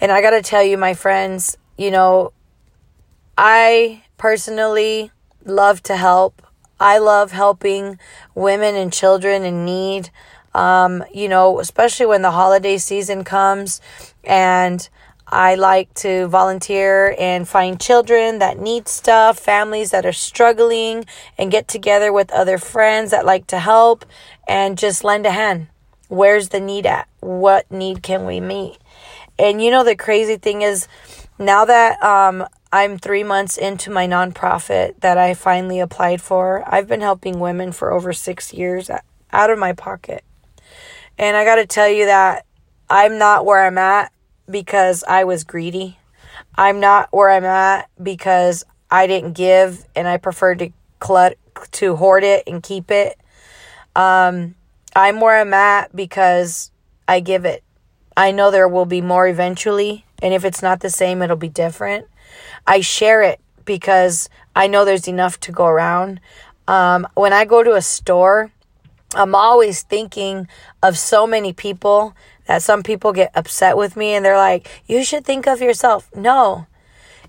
And 0.00 0.12
i 0.12 0.20
got 0.20 0.30
to 0.30 0.42
tell 0.42 0.62
you 0.62 0.78
my 0.78 0.94
friends 0.94 1.56
you 1.76 1.90
know 1.90 2.32
i 3.36 4.02
personally 4.16 5.10
love 5.44 5.82
to 5.82 5.96
help 5.96 6.44
I 6.80 6.98
love 6.98 7.32
helping 7.32 7.98
women 8.34 8.74
and 8.74 8.92
children 8.92 9.44
in 9.44 9.64
need. 9.64 10.10
Um, 10.54 11.04
you 11.12 11.28
know, 11.28 11.58
especially 11.58 12.06
when 12.06 12.22
the 12.22 12.30
holiday 12.30 12.78
season 12.78 13.24
comes 13.24 13.80
and 14.22 14.88
I 15.26 15.54
like 15.54 15.92
to 15.94 16.28
volunteer 16.28 17.16
and 17.18 17.48
find 17.48 17.80
children 17.80 18.38
that 18.38 18.58
need 18.58 18.86
stuff, 18.86 19.38
families 19.38 19.90
that 19.90 20.04
are 20.04 20.12
struggling, 20.12 21.06
and 21.38 21.50
get 21.50 21.66
together 21.66 22.12
with 22.12 22.30
other 22.30 22.58
friends 22.58 23.10
that 23.10 23.24
like 23.24 23.46
to 23.48 23.58
help 23.58 24.04
and 24.46 24.78
just 24.78 25.02
lend 25.02 25.26
a 25.26 25.30
hand. 25.30 25.68
Where's 26.08 26.50
the 26.50 26.60
need 26.60 26.86
at? 26.86 27.08
What 27.20 27.68
need 27.70 28.02
can 28.02 28.26
we 28.26 28.38
meet? 28.40 28.78
And 29.38 29.62
you 29.62 29.70
know, 29.70 29.82
the 29.82 29.96
crazy 29.96 30.36
thing 30.36 30.62
is 30.62 30.86
now 31.38 31.64
that 31.64 32.00
um, 32.02 32.46
I'm 32.74 32.98
three 32.98 33.22
months 33.22 33.56
into 33.56 33.88
my 33.88 34.08
nonprofit 34.08 34.98
that 34.98 35.16
I 35.16 35.34
finally 35.34 35.78
applied 35.78 36.20
for. 36.20 36.64
I've 36.66 36.88
been 36.88 37.02
helping 37.02 37.38
women 37.38 37.70
for 37.70 37.92
over 37.92 38.12
six 38.12 38.52
years 38.52 38.90
out 39.32 39.50
of 39.50 39.60
my 39.60 39.74
pocket. 39.74 40.24
And 41.16 41.36
I 41.36 41.44
got 41.44 41.54
to 41.54 41.66
tell 41.66 41.88
you 41.88 42.06
that 42.06 42.46
I'm 42.90 43.16
not 43.16 43.46
where 43.46 43.64
I'm 43.64 43.78
at 43.78 44.10
because 44.50 45.04
I 45.06 45.22
was 45.22 45.44
greedy. 45.44 46.00
I'm 46.56 46.80
not 46.80 47.10
where 47.12 47.30
I'm 47.30 47.44
at 47.44 47.88
because 48.02 48.64
I 48.90 49.06
didn't 49.06 49.34
give 49.34 49.86
and 49.94 50.08
I 50.08 50.16
preferred 50.16 50.58
to 50.58 50.70
clut 50.98 51.38
to 51.70 51.94
hoard 51.94 52.24
it 52.24 52.42
and 52.48 52.60
keep 52.60 52.90
it. 52.90 53.16
Um, 53.94 54.56
I'm 54.96 55.20
where 55.20 55.40
I'm 55.40 55.54
at 55.54 55.94
because 55.94 56.72
I 57.06 57.20
give 57.20 57.44
it. 57.44 57.62
I 58.16 58.32
know 58.32 58.50
there 58.50 58.66
will 58.66 58.84
be 58.84 59.00
more 59.00 59.28
eventually, 59.28 60.06
and 60.20 60.34
if 60.34 60.44
it's 60.44 60.60
not 60.60 60.80
the 60.80 60.90
same, 60.90 61.22
it'll 61.22 61.36
be 61.36 61.48
different. 61.48 62.08
I 62.66 62.80
share 62.80 63.22
it 63.22 63.40
because 63.64 64.28
I 64.54 64.66
know 64.66 64.84
there's 64.84 65.08
enough 65.08 65.40
to 65.40 65.52
go 65.52 65.66
around. 65.66 66.20
Um, 66.66 67.06
when 67.14 67.32
I 67.32 67.44
go 67.44 67.62
to 67.62 67.74
a 67.74 67.82
store, 67.82 68.50
I'm 69.14 69.34
always 69.34 69.82
thinking 69.82 70.48
of 70.82 70.98
so 70.98 71.26
many 71.26 71.52
people 71.52 72.14
that 72.46 72.62
some 72.62 72.82
people 72.82 73.12
get 73.12 73.30
upset 73.34 73.76
with 73.76 73.96
me 73.96 74.14
and 74.14 74.24
they're 74.24 74.36
like, 74.36 74.68
you 74.86 75.04
should 75.04 75.24
think 75.24 75.46
of 75.46 75.60
yourself. 75.60 76.10
No. 76.14 76.66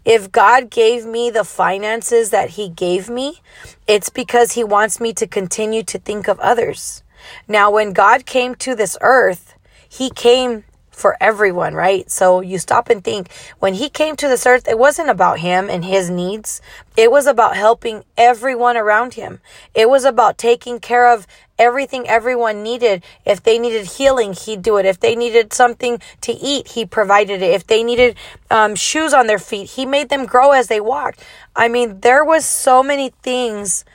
If 0.03 0.31
God 0.31 0.69
gave 0.69 1.05
me 1.05 1.29
the 1.31 1.43
finances 1.43 2.29
that 2.29 2.51
He 2.51 2.69
gave 2.69 3.09
me, 3.09 3.41
it's 3.87 4.09
because 4.09 4.51
He 4.51 4.63
wants 4.63 4.99
me 4.99 5.13
to 5.13 5.25
continue 5.25 5.83
to 5.83 5.97
think 5.97 6.27
of 6.27 6.39
others. 6.39 7.03
Now, 7.47 7.71
when 7.71 7.91
God 7.91 8.25
came 8.25 8.55
to 8.55 8.75
this 8.75 8.97
earth, 9.01 9.55
He 9.89 10.09
came 10.09 10.63
for 10.95 11.17
everyone, 11.19 11.73
right? 11.73 12.09
So 12.09 12.41
you 12.41 12.57
stop 12.57 12.89
and 12.89 13.03
think 13.03 13.31
when 13.59 13.75
he 13.75 13.89
came 13.89 14.15
to 14.15 14.27
this 14.27 14.45
earth, 14.45 14.67
it 14.67 14.79
wasn't 14.79 15.09
about 15.09 15.39
him 15.39 15.69
and 15.69 15.83
his 15.83 16.09
needs. 16.09 16.61
It 16.95 17.11
was 17.11 17.27
about 17.27 17.57
helping 17.57 18.03
everyone 18.17 18.77
around 18.77 19.15
him. 19.15 19.41
It 19.73 19.89
was 19.89 20.05
about 20.05 20.37
taking 20.37 20.79
care 20.79 21.13
of 21.13 21.27
everything 21.59 22.07
everyone 22.07 22.63
needed. 22.63 23.03
If 23.25 23.43
they 23.43 23.59
needed 23.59 23.85
healing, 23.85 24.33
he'd 24.33 24.61
do 24.61 24.77
it. 24.77 24.85
If 24.85 24.99
they 24.99 25.15
needed 25.15 25.53
something 25.53 25.99
to 26.21 26.31
eat, 26.31 26.69
he 26.69 26.85
provided 26.85 27.41
it. 27.41 27.53
If 27.53 27.67
they 27.67 27.83
needed 27.83 28.15
um, 28.49 28.75
shoes 28.75 29.13
on 29.13 29.27
their 29.27 29.39
feet, 29.39 29.71
he 29.71 29.85
made 29.85 30.09
them 30.09 30.25
grow 30.25 30.51
as 30.51 30.67
they 30.67 30.79
walked. 30.79 31.23
I 31.55 31.67
mean, 31.67 31.99
there 32.01 32.23
was 32.23 32.45
so 32.45 32.81
many 32.81 33.09
things 33.21 33.85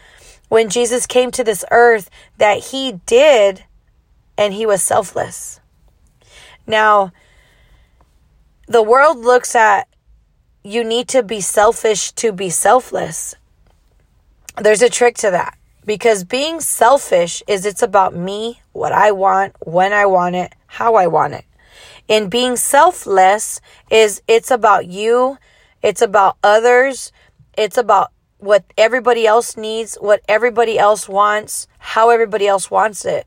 when 0.48 0.68
Jesus 0.68 1.06
came 1.06 1.30
to 1.30 1.44
this 1.44 1.64
earth 1.70 2.10
that 2.38 2.58
he 2.64 3.00
did 3.06 3.64
and 4.36 4.52
he 4.52 4.66
was 4.66 4.82
selfless. 4.82 5.59
Now, 6.66 7.12
the 8.66 8.82
world 8.82 9.18
looks 9.18 9.54
at 9.54 9.88
you 10.62 10.84
need 10.84 11.08
to 11.08 11.22
be 11.22 11.40
selfish 11.40 12.12
to 12.12 12.32
be 12.32 12.50
selfless. 12.50 13.34
There's 14.56 14.82
a 14.82 14.90
trick 14.90 15.16
to 15.18 15.30
that 15.30 15.56
because 15.84 16.24
being 16.24 16.60
selfish 16.60 17.42
is 17.46 17.64
it's 17.64 17.82
about 17.82 18.14
me, 18.14 18.60
what 18.72 18.92
I 18.92 19.12
want, 19.12 19.56
when 19.60 19.92
I 19.92 20.06
want 20.06 20.36
it, 20.36 20.52
how 20.66 20.94
I 20.96 21.06
want 21.06 21.34
it. 21.34 21.44
And 22.08 22.30
being 22.30 22.56
selfless 22.56 23.60
is 23.90 24.22
it's 24.28 24.50
about 24.50 24.86
you, 24.86 25.38
it's 25.82 26.02
about 26.02 26.36
others, 26.42 27.12
it's 27.56 27.78
about 27.78 28.12
what 28.38 28.64
everybody 28.76 29.26
else 29.26 29.56
needs, 29.56 29.96
what 29.96 30.20
everybody 30.28 30.78
else 30.78 31.08
wants, 31.08 31.68
how 31.78 32.10
everybody 32.10 32.46
else 32.46 32.70
wants 32.70 33.04
it. 33.04 33.26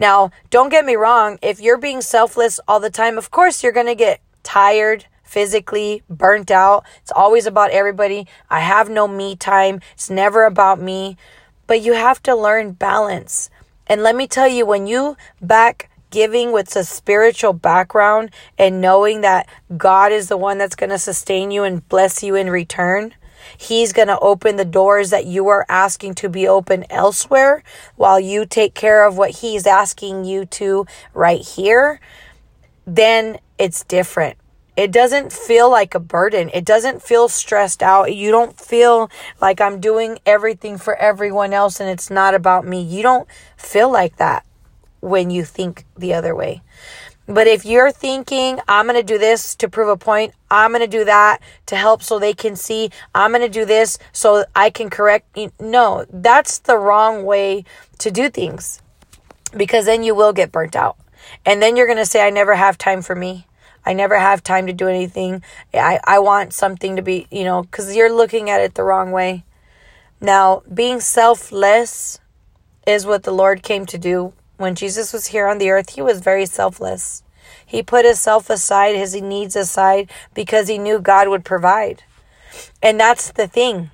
Now, 0.00 0.30
don't 0.48 0.70
get 0.70 0.86
me 0.86 0.96
wrong, 0.96 1.38
if 1.42 1.60
you're 1.60 1.76
being 1.76 2.00
selfless 2.00 2.58
all 2.66 2.80
the 2.80 2.88
time, 2.88 3.18
of 3.18 3.30
course 3.30 3.62
you're 3.62 3.70
going 3.70 3.84
to 3.84 3.94
get 3.94 4.22
tired 4.42 5.04
physically, 5.24 6.02
burnt 6.08 6.50
out. 6.50 6.86
It's 7.02 7.12
always 7.12 7.44
about 7.44 7.70
everybody. 7.70 8.26
I 8.48 8.60
have 8.60 8.88
no 8.88 9.06
me 9.06 9.36
time. 9.36 9.82
It's 9.92 10.08
never 10.08 10.44
about 10.44 10.80
me. 10.80 11.18
But 11.66 11.82
you 11.82 11.92
have 11.92 12.22
to 12.22 12.34
learn 12.34 12.72
balance. 12.72 13.50
And 13.86 14.02
let 14.02 14.16
me 14.16 14.26
tell 14.26 14.48
you, 14.48 14.64
when 14.64 14.86
you 14.86 15.18
back 15.42 15.90
giving 16.08 16.50
with 16.50 16.74
a 16.76 16.82
spiritual 16.82 17.52
background 17.52 18.30
and 18.56 18.80
knowing 18.80 19.20
that 19.20 19.50
God 19.76 20.12
is 20.12 20.28
the 20.28 20.38
one 20.38 20.56
that's 20.56 20.76
going 20.76 20.90
to 20.90 20.98
sustain 20.98 21.50
you 21.50 21.62
and 21.62 21.86
bless 21.90 22.22
you 22.22 22.36
in 22.36 22.48
return, 22.48 23.12
He's 23.56 23.92
going 23.92 24.08
to 24.08 24.18
open 24.20 24.56
the 24.56 24.64
doors 24.64 25.10
that 25.10 25.26
you 25.26 25.48
are 25.48 25.66
asking 25.68 26.14
to 26.16 26.28
be 26.28 26.46
open 26.46 26.84
elsewhere 26.90 27.62
while 27.96 28.20
you 28.20 28.46
take 28.46 28.74
care 28.74 29.06
of 29.06 29.16
what 29.16 29.30
He's 29.30 29.66
asking 29.66 30.24
you 30.24 30.44
to 30.46 30.86
right 31.14 31.40
here. 31.40 32.00
Then 32.86 33.38
it's 33.58 33.84
different. 33.84 34.36
It 34.76 34.92
doesn't 34.92 35.32
feel 35.32 35.70
like 35.70 35.94
a 35.94 36.00
burden. 36.00 36.50
It 36.54 36.64
doesn't 36.64 37.02
feel 37.02 37.28
stressed 37.28 37.82
out. 37.82 38.14
You 38.14 38.30
don't 38.30 38.58
feel 38.58 39.10
like 39.40 39.60
I'm 39.60 39.80
doing 39.80 40.18
everything 40.24 40.78
for 40.78 40.96
everyone 40.96 41.52
else 41.52 41.80
and 41.80 41.90
it's 41.90 42.10
not 42.10 42.34
about 42.34 42.66
me. 42.66 42.80
You 42.80 43.02
don't 43.02 43.28
feel 43.56 43.90
like 43.90 44.16
that 44.16 44.46
when 45.00 45.30
you 45.30 45.44
think 45.44 45.84
the 45.98 46.14
other 46.14 46.34
way. 46.34 46.62
But 47.30 47.46
if 47.46 47.64
you're 47.64 47.92
thinking, 47.92 48.58
I'm 48.66 48.86
going 48.86 48.98
to 48.98 49.04
do 49.04 49.16
this 49.16 49.54
to 49.56 49.68
prove 49.68 49.88
a 49.88 49.96
point, 49.96 50.34
I'm 50.50 50.72
going 50.72 50.80
to 50.80 50.88
do 50.88 51.04
that 51.04 51.40
to 51.66 51.76
help 51.76 52.02
so 52.02 52.18
they 52.18 52.34
can 52.34 52.56
see, 52.56 52.90
I'm 53.14 53.30
going 53.30 53.40
to 53.40 53.48
do 53.48 53.64
this 53.64 53.98
so 54.10 54.44
I 54.56 54.70
can 54.70 54.90
correct. 54.90 55.38
No, 55.60 56.06
that's 56.10 56.58
the 56.58 56.76
wrong 56.76 57.24
way 57.24 57.64
to 57.98 58.10
do 58.10 58.30
things 58.30 58.82
because 59.56 59.84
then 59.84 60.02
you 60.02 60.12
will 60.12 60.32
get 60.32 60.50
burnt 60.50 60.74
out. 60.74 60.96
And 61.46 61.62
then 61.62 61.76
you're 61.76 61.86
going 61.86 61.98
to 61.98 62.04
say, 62.04 62.26
I 62.26 62.30
never 62.30 62.56
have 62.56 62.76
time 62.76 63.00
for 63.00 63.14
me. 63.14 63.46
I 63.86 63.92
never 63.92 64.18
have 64.18 64.42
time 64.42 64.66
to 64.66 64.72
do 64.72 64.88
anything. 64.88 65.44
I, 65.72 66.00
I 66.02 66.18
want 66.18 66.52
something 66.52 66.96
to 66.96 67.02
be, 67.02 67.28
you 67.30 67.44
know, 67.44 67.62
because 67.62 67.94
you're 67.94 68.12
looking 68.12 68.50
at 68.50 68.60
it 68.60 68.74
the 68.74 68.82
wrong 68.82 69.12
way. 69.12 69.44
Now, 70.20 70.64
being 70.74 70.98
selfless 70.98 72.18
is 72.88 73.06
what 73.06 73.22
the 73.22 73.30
Lord 73.30 73.62
came 73.62 73.86
to 73.86 73.98
do 73.98 74.32
when 74.60 74.74
Jesus 74.74 75.14
was 75.14 75.28
here 75.28 75.46
on 75.46 75.56
the 75.56 75.70
earth, 75.70 75.90
he 75.90 76.02
was 76.02 76.20
very 76.20 76.44
selfless. 76.44 77.22
He 77.64 77.82
put 77.82 78.04
himself 78.04 78.50
aside, 78.50 78.94
his 78.94 79.14
needs 79.14 79.56
aside, 79.56 80.10
because 80.34 80.68
he 80.68 80.76
knew 80.76 81.00
God 81.00 81.28
would 81.28 81.46
provide. 81.46 82.02
And 82.82 83.00
that's 83.00 83.32
the 83.32 83.48
thing. 83.48 83.90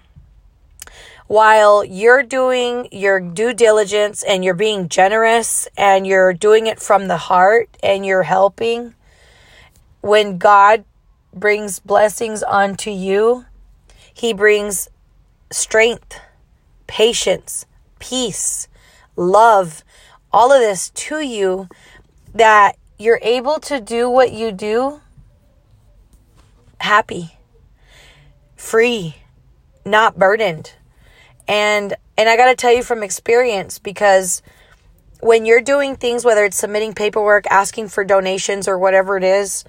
While 1.28 1.84
you're 1.84 2.24
doing 2.24 2.88
your 2.90 3.20
due 3.20 3.52
diligence 3.52 4.24
and 4.24 4.44
you're 4.44 4.54
being 4.54 4.88
generous 4.88 5.68
and 5.76 6.04
you're 6.04 6.32
doing 6.32 6.66
it 6.66 6.80
from 6.80 7.06
the 7.06 7.16
heart 7.16 7.68
and 7.80 8.04
you're 8.04 8.24
helping, 8.24 8.94
when 10.00 10.36
God 10.36 10.84
brings 11.32 11.78
blessings 11.78 12.42
onto 12.42 12.90
you, 12.90 13.44
He 14.12 14.32
brings 14.32 14.88
strength, 15.52 16.18
patience, 16.88 17.66
peace, 18.00 18.66
love, 19.16 19.84
all 20.36 20.52
of 20.52 20.60
this 20.60 20.90
to 20.90 21.20
you 21.20 21.66
that 22.34 22.76
you're 22.98 23.18
able 23.22 23.58
to 23.58 23.80
do 23.80 24.10
what 24.10 24.32
you 24.32 24.52
do 24.52 25.00
happy, 26.78 27.38
free, 28.54 29.16
not 29.86 30.18
burdened. 30.18 30.74
And 31.48 31.94
and 32.18 32.28
I 32.28 32.36
got 32.36 32.46
to 32.46 32.54
tell 32.54 32.72
you 32.72 32.82
from 32.82 33.02
experience 33.02 33.78
because 33.78 34.42
when 35.20 35.46
you're 35.46 35.62
doing 35.62 35.96
things 35.96 36.22
whether 36.22 36.44
it's 36.44 36.58
submitting 36.58 36.92
paperwork, 36.92 37.46
asking 37.50 37.88
for 37.88 38.04
donations 38.04 38.68
or 38.68 38.78
whatever 38.78 39.16
it 39.16 39.24
is, 39.24 39.64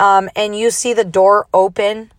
um, 0.00 0.28
and 0.34 0.58
you 0.58 0.72
see 0.72 0.94
the 0.94 1.04
door 1.04 1.46
open, 1.54 2.10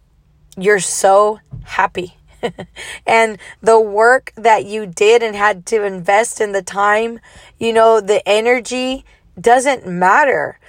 you're 0.56 0.80
so 0.80 1.40
happy. 1.64 2.16
and 3.06 3.38
the 3.62 3.80
work 3.80 4.34
that 4.36 4.66
you 4.66 4.86
did 4.86 5.24
and 5.24 5.36
had 5.36 5.66
to 5.68 5.84
invest 5.84 6.42
in 6.42 6.52
the 6.52 6.62
time, 6.62 7.20
you 7.58 7.74
know, 7.74 8.00
the 8.02 8.28
energy 8.28 9.06
doesn't 9.40 9.88
matter. 9.88 10.60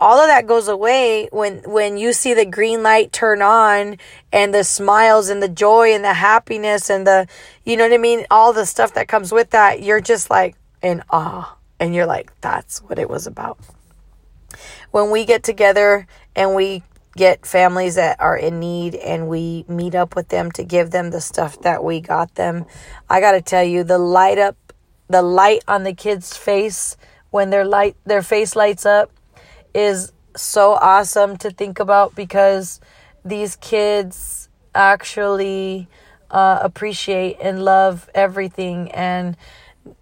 All 0.00 0.20
of 0.20 0.28
that 0.28 0.46
goes 0.46 0.68
away 0.68 1.28
when 1.32 1.58
when 1.64 1.96
you 1.96 2.12
see 2.12 2.32
the 2.32 2.46
green 2.46 2.84
light 2.84 3.12
turn 3.12 3.42
on 3.42 3.96
and 4.32 4.54
the 4.54 4.62
smiles 4.62 5.28
and 5.28 5.42
the 5.42 5.48
joy 5.48 5.92
and 5.92 6.04
the 6.04 6.14
happiness 6.14 6.88
and 6.88 7.04
the 7.04 7.26
you 7.64 7.76
know 7.76 7.84
what 7.84 7.92
I 7.92 7.98
mean, 7.98 8.24
all 8.30 8.52
the 8.52 8.66
stuff 8.66 8.94
that 8.94 9.08
comes 9.08 9.32
with 9.32 9.50
that. 9.50 9.82
You're 9.82 10.00
just 10.00 10.30
like 10.30 10.54
in 10.82 11.02
awe 11.10 11.56
and 11.80 11.94
you're 11.94 12.06
like 12.06 12.32
that's 12.40 12.78
what 12.82 12.98
it 12.98 13.10
was 13.10 13.26
about. 13.26 13.58
When 14.92 15.10
we 15.10 15.24
get 15.24 15.42
together 15.42 16.06
and 16.36 16.54
we 16.54 16.84
get 17.18 17.44
families 17.44 17.96
that 17.96 18.20
are 18.20 18.36
in 18.36 18.60
need 18.60 18.94
and 18.94 19.28
we 19.28 19.64
meet 19.66 19.96
up 19.96 20.14
with 20.14 20.28
them 20.28 20.52
to 20.52 20.62
give 20.62 20.92
them 20.92 21.10
the 21.10 21.20
stuff 21.20 21.60
that 21.62 21.82
we 21.82 22.00
got 22.00 22.36
them. 22.36 22.64
I 23.10 23.20
got 23.20 23.32
to 23.32 23.42
tell 23.42 23.64
you 23.64 23.82
the 23.82 23.98
light 23.98 24.38
up 24.38 24.56
the 25.08 25.22
light 25.22 25.62
on 25.66 25.84
the 25.84 25.94
kids' 25.94 26.36
face 26.36 26.96
when 27.30 27.50
their 27.50 27.64
light 27.64 27.96
their 28.04 28.22
face 28.22 28.54
lights 28.54 28.86
up 28.86 29.10
is 29.74 30.12
so 30.36 30.74
awesome 30.74 31.36
to 31.38 31.50
think 31.50 31.80
about 31.80 32.14
because 32.14 32.80
these 33.24 33.56
kids 33.56 34.48
actually 34.74 35.88
uh, 36.30 36.60
appreciate 36.62 37.36
and 37.40 37.64
love 37.64 38.08
everything 38.14 38.92
and 38.92 39.36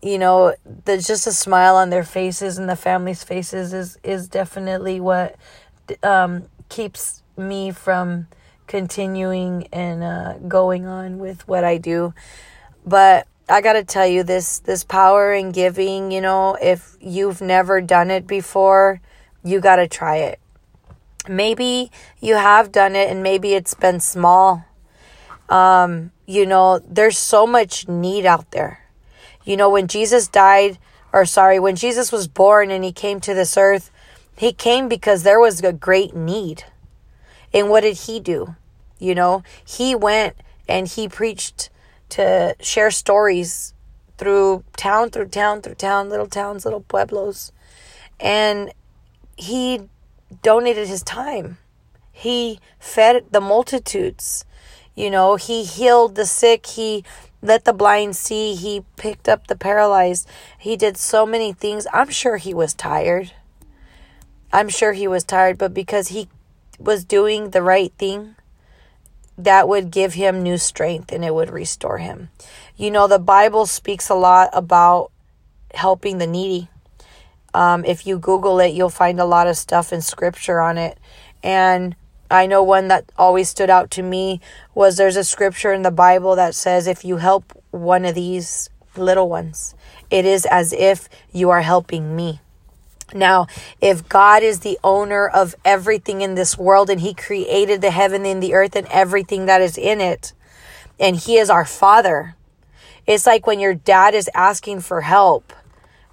you 0.02 0.18
know 0.18 0.54
the 0.84 0.98
just 0.98 1.26
a 1.26 1.32
smile 1.32 1.76
on 1.76 1.88
their 1.88 2.04
faces 2.04 2.58
and 2.58 2.68
the 2.68 2.76
family's 2.76 3.24
faces 3.24 3.72
is 3.72 3.96
is 4.02 4.28
definitely 4.28 5.00
what 5.00 5.36
um, 6.02 6.44
keeps 6.68 7.22
me 7.36 7.70
from 7.70 8.26
continuing 8.66 9.68
and 9.72 10.02
uh, 10.02 10.38
going 10.48 10.86
on 10.86 11.18
with 11.18 11.46
what 11.46 11.64
I 11.64 11.78
do. 11.78 12.14
But 12.84 13.26
I 13.48 13.60
got 13.60 13.74
to 13.74 13.84
tell 13.84 14.06
you 14.06 14.22
this 14.22 14.58
this 14.58 14.82
power 14.82 15.32
in 15.32 15.52
giving, 15.52 16.10
you 16.10 16.20
know, 16.20 16.56
if 16.60 16.96
you've 17.00 17.40
never 17.40 17.80
done 17.80 18.10
it 18.10 18.26
before, 18.26 19.00
you 19.44 19.60
got 19.60 19.76
to 19.76 19.86
try 19.86 20.16
it. 20.16 20.40
Maybe 21.28 21.90
you 22.20 22.34
have 22.34 22.72
done 22.72 22.96
it 22.96 23.10
and 23.10 23.22
maybe 23.22 23.54
it's 23.54 23.74
been 23.74 24.00
small. 24.00 24.64
Um, 25.48 26.10
you 26.26 26.44
know, 26.44 26.80
there's 26.80 27.18
so 27.18 27.46
much 27.46 27.86
need 27.86 28.26
out 28.26 28.50
there. 28.50 28.80
You 29.44 29.56
know, 29.56 29.70
when 29.70 29.86
Jesus 29.86 30.26
died, 30.26 30.78
or 31.12 31.24
sorry, 31.24 31.60
when 31.60 31.76
Jesus 31.76 32.10
was 32.10 32.26
born 32.26 32.72
and 32.72 32.82
he 32.82 32.90
came 32.90 33.20
to 33.20 33.32
this 33.32 33.56
earth, 33.56 33.92
he 34.36 34.52
came 34.52 34.88
because 34.88 35.22
there 35.22 35.40
was 35.40 35.62
a 35.62 35.72
great 35.72 36.14
need. 36.14 36.64
And 37.52 37.70
what 37.70 37.80
did 37.80 37.96
he 37.96 38.20
do? 38.20 38.56
You 38.98 39.14
know, 39.14 39.42
he 39.64 39.94
went 39.94 40.36
and 40.68 40.86
he 40.86 41.08
preached 41.08 41.70
to 42.10 42.54
share 42.60 42.90
stories 42.90 43.74
through 44.18 44.64
town, 44.76 45.10
through 45.10 45.28
town, 45.28 45.62
through 45.62 45.74
town, 45.74 46.08
little 46.08 46.26
towns, 46.26 46.64
little 46.64 46.80
pueblos. 46.80 47.52
And 48.18 48.72
he 49.36 49.88
donated 50.42 50.88
his 50.88 51.02
time. 51.02 51.58
He 52.12 52.60
fed 52.78 53.24
the 53.30 53.40
multitudes. 53.40 54.44
You 54.94 55.10
know, 55.10 55.36
he 55.36 55.64
healed 55.64 56.14
the 56.14 56.24
sick. 56.24 56.66
He 56.66 57.04
let 57.42 57.64
the 57.64 57.74
blind 57.74 58.16
see. 58.16 58.54
He 58.54 58.84
picked 58.96 59.28
up 59.28 59.46
the 59.46 59.56
paralyzed. 59.56 60.26
He 60.58 60.76
did 60.76 60.96
so 60.96 61.26
many 61.26 61.52
things. 61.52 61.86
I'm 61.92 62.08
sure 62.08 62.38
he 62.38 62.54
was 62.54 62.72
tired. 62.72 63.32
I'm 64.52 64.68
sure 64.68 64.92
he 64.92 65.08
was 65.08 65.24
tired, 65.24 65.58
but 65.58 65.74
because 65.74 66.08
he 66.08 66.28
was 66.78 67.04
doing 67.04 67.50
the 67.50 67.62
right 67.62 67.92
thing, 67.98 68.36
that 69.38 69.68
would 69.68 69.90
give 69.90 70.14
him 70.14 70.42
new 70.42 70.56
strength 70.56 71.12
and 71.12 71.24
it 71.24 71.34
would 71.34 71.50
restore 71.50 71.98
him. 71.98 72.30
You 72.76 72.90
know, 72.90 73.06
the 73.06 73.18
Bible 73.18 73.66
speaks 73.66 74.08
a 74.08 74.14
lot 74.14 74.50
about 74.52 75.10
helping 75.74 76.18
the 76.18 76.26
needy. 76.26 76.68
Um, 77.52 77.84
if 77.84 78.06
you 78.06 78.18
Google 78.18 78.60
it, 78.60 78.74
you'll 78.74 78.90
find 78.90 79.20
a 79.20 79.24
lot 79.24 79.46
of 79.46 79.56
stuff 79.56 79.92
in 79.92 80.00
scripture 80.00 80.60
on 80.60 80.78
it. 80.78 80.98
And 81.42 81.96
I 82.30 82.46
know 82.46 82.62
one 82.62 82.88
that 82.88 83.10
always 83.16 83.48
stood 83.48 83.70
out 83.70 83.90
to 83.92 84.02
me 84.02 84.40
was 84.74 84.96
there's 84.96 85.16
a 85.16 85.24
scripture 85.24 85.72
in 85.72 85.82
the 85.82 85.90
Bible 85.90 86.36
that 86.36 86.54
says, 86.54 86.86
if 86.86 87.04
you 87.04 87.18
help 87.18 87.52
one 87.70 88.04
of 88.04 88.14
these 88.14 88.70
little 88.96 89.28
ones, 89.28 89.74
it 90.10 90.24
is 90.24 90.46
as 90.46 90.72
if 90.72 91.08
you 91.32 91.50
are 91.50 91.62
helping 91.62 92.16
me. 92.16 92.40
Now, 93.14 93.46
if 93.80 94.08
God 94.08 94.42
is 94.42 94.60
the 94.60 94.78
owner 94.82 95.28
of 95.28 95.54
everything 95.64 96.22
in 96.22 96.34
this 96.34 96.58
world 96.58 96.90
and 96.90 97.00
He 97.00 97.14
created 97.14 97.80
the 97.80 97.90
heaven 97.90 98.26
and 98.26 98.42
the 98.42 98.54
earth 98.54 98.74
and 98.74 98.86
everything 98.88 99.46
that 99.46 99.62
is 99.62 99.78
in 99.78 100.00
it, 100.00 100.32
and 100.98 101.16
He 101.16 101.36
is 101.36 101.48
our 101.48 101.64
Father, 101.64 102.34
it's 103.06 103.26
like 103.26 103.46
when 103.46 103.60
your 103.60 103.74
dad 103.74 104.14
is 104.14 104.28
asking 104.34 104.80
for 104.80 105.02
help, 105.02 105.52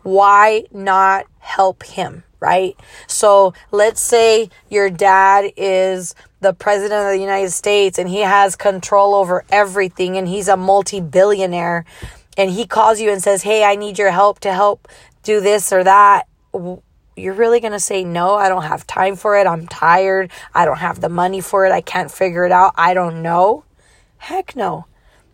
why 0.03 0.65
not 0.71 1.25
help 1.39 1.83
him, 1.83 2.23
right? 2.39 2.75
So 3.07 3.53
let's 3.71 4.01
say 4.01 4.49
your 4.69 4.89
dad 4.89 5.51
is 5.57 6.13
the 6.41 6.53
president 6.53 7.01
of 7.01 7.11
the 7.11 7.19
United 7.19 7.51
States 7.51 7.97
and 7.97 8.07
he 8.07 8.19
has 8.19 8.55
control 8.55 9.15
over 9.15 9.45
everything 9.49 10.17
and 10.17 10.27
he's 10.27 10.47
a 10.47 10.57
multi 10.57 10.99
billionaire 10.99 11.85
and 12.37 12.51
he 12.51 12.67
calls 12.67 12.99
you 12.99 13.11
and 13.11 13.23
says, 13.23 13.43
Hey, 13.43 13.63
I 13.63 13.75
need 13.75 13.97
your 13.97 14.11
help 14.11 14.39
to 14.41 14.53
help 14.53 14.87
do 15.23 15.39
this 15.39 15.71
or 15.71 15.83
that 15.83 16.27
you're 17.15 17.33
really 17.33 17.59
going 17.59 17.73
to 17.73 17.79
say, 17.79 18.03
No, 18.03 18.35
I 18.35 18.49
don't 18.49 18.63
have 18.63 18.87
time 18.87 19.15
for 19.15 19.37
it. 19.37 19.47
I'm 19.47 19.67
tired. 19.67 20.31
I 20.53 20.65
don't 20.65 20.77
have 20.77 21.01
the 21.01 21.09
money 21.09 21.41
for 21.41 21.65
it. 21.65 21.71
I 21.71 21.81
can't 21.81 22.11
figure 22.11 22.45
it 22.45 22.51
out. 22.51 22.73
I 22.75 22.93
don't 22.93 23.21
know. 23.21 23.65
Heck 24.17 24.55
no. 24.55 24.85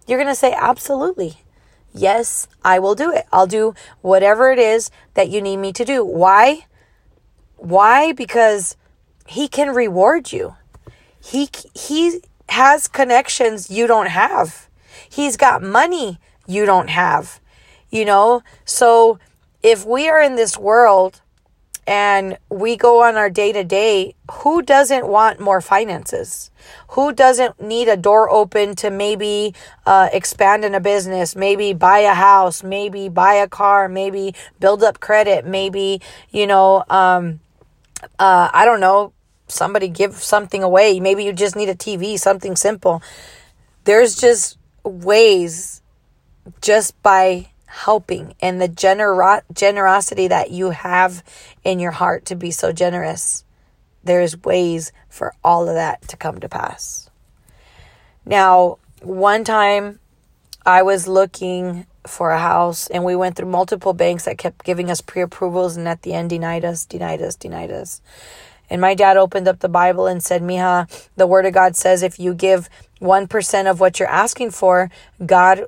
You're 0.08 0.20
going 0.20 0.32
to 0.32 0.36
say, 0.36 0.54
Absolutely. 0.58 1.38
Yes, 1.94 2.48
I 2.64 2.80
will 2.80 2.96
do 2.96 3.12
it. 3.12 3.26
I'll 3.32 3.48
do 3.48 3.74
whatever 4.02 4.52
it 4.52 4.60
is 4.60 4.92
that 5.16 5.30
you 5.30 5.42
need 5.42 5.58
me 5.58 5.74
to 5.74 5.86
do. 5.86 6.06
Why? 6.06 6.66
Why? 7.56 8.12
Because 8.14 8.78
he 9.28 9.48
can 9.48 9.74
reward 9.74 10.32
you. 10.32 10.56
He 11.22 11.50
he 11.74 12.22
has 12.50 12.88
connections 12.88 13.70
you 13.70 13.88
don't 13.88 14.08
have. 14.08 14.70
He's 15.10 15.38
got 15.38 15.62
money 15.62 16.20
you 16.48 16.66
don't 16.66 16.90
have. 16.90 17.40
You 17.90 18.06
know? 18.06 18.44
So 18.66 19.20
if 19.62 19.86
we 19.86 20.10
are 20.10 20.22
in 20.22 20.36
this 20.36 20.58
world 20.58 21.22
and 21.86 22.38
we 22.50 22.78
go 22.78 23.04
on 23.04 23.16
our 23.16 23.30
day 23.30 23.52
to 23.52 23.64
day, 23.64 24.16
who 24.32 24.62
doesn't 24.62 25.08
want 25.08 25.40
more 25.40 25.60
finances? 25.60 26.52
Who 26.90 27.12
doesn't 27.12 27.62
need 27.62 27.88
a 27.88 27.98
door 27.98 28.30
open 28.30 28.76
to 28.78 28.92
maybe 28.92 29.56
uh, 29.86 30.10
expand 30.14 30.64
in 30.64 30.76
a 30.76 30.80
business, 30.80 31.36
maybe 31.36 31.74
buy 31.74 32.00
a 32.00 32.14
house, 32.14 32.64
maybe 32.64 33.10
buy 33.10 33.34
a 33.34 33.48
car, 33.48 33.90
maybe 33.90 34.36
build 34.60 34.84
up 34.84 35.00
credit, 35.00 35.46
maybe, 35.46 36.00
you 36.30 36.46
know, 36.46 36.84
um, 36.90 37.40
uh, 38.20 38.50
I 38.54 38.66
don't 38.66 38.80
know, 38.80 39.14
somebody 39.48 39.88
give 39.88 40.14
something 40.14 40.62
away. 40.62 41.00
Maybe 41.00 41.24
you 41.24 41.34
just 41.34 41.56
need 41.56 41.70
a 41.70 41.76
TV, 41.76 42.20
something 42.20 42.56
simple. 42.56 43.02
There's 43.86 44.16
just 44.16 44.58
ways 44.84 45.82
just 46.62 47.02
by 47.02 47.50
helping 47.70 48.34
and 48.42 48.60
the 48.60 48.68
gener- 48.68 49.44
generosity 49.54 50.28
that 50.28 50.50
you 50.50 50.72
have 50.72 51.24
in 51.64 51.80
your 51.80 51.92
heart 51.92 52.26
to 52.26 52.36
be 52.36 52.50
so 52.50 52.72
generous. 52.72 53.44
There's 54.04 54.42
ways 54.44 54.92
for 55.08 55.34
all 55.44 55.70
of 55.70 55.76
that 55.76 56.02
to 56.08 56.18
come 56.18 56.40
to 56.40 56.50
pass. 56.50 57.10
Now, 58.26 58.80
one 59.02 59.44
time 59.44 60.00
I 60.66 60.82
was 60.82 61.08
looking 61.08 61.86
for 62.08 62.32
a 62.32 62.40
house 62.40 62.88
and 62.88 63.04
we 63.04 63.16
went 63.16 63.36
through 63.36 63.50
multiple 63.50 63.94
banks 63.94 64.26
that 64.26 64.38
kept 64.38 64.66
giving 64.66 64.90
us 64.90 65.02
pre 65.02 65.22
approvals 65.22 65.78
and 65.78 65.88
at 65.88 66.02
the 66.02 66.14
end 66.14 66.32
denied 66.32 66.66
us, 66.66 66.86
denied 66.86 67.22
us, 67.22 67.36
denied 67.36 67.72
us. 67.72 68.02
And 68.70 68.82
my 68.82 68.96
dad 68.96 69.18
opened 69.18 69.48
up 69.48 69.60
the 69.60 69.70
Bible 69.70 70.08
and 70.08 70.24
said, 70.24 70.42
Mija, 70.42 71.08
the 71.16 71.28
Word 71.28 71.46
of 71.46 71.54
God 71.54 71.76
says 71.76 72.04
if 72.04 72.20
you 72.20 72.34
give 72.34 72.70
1% 73.02 73.70
of 73.70 73.80
what 73.80 74.00
you're 74.00 74.10
asking 74.10 74.52
for, 74.52 74.90
God 75.26 75.66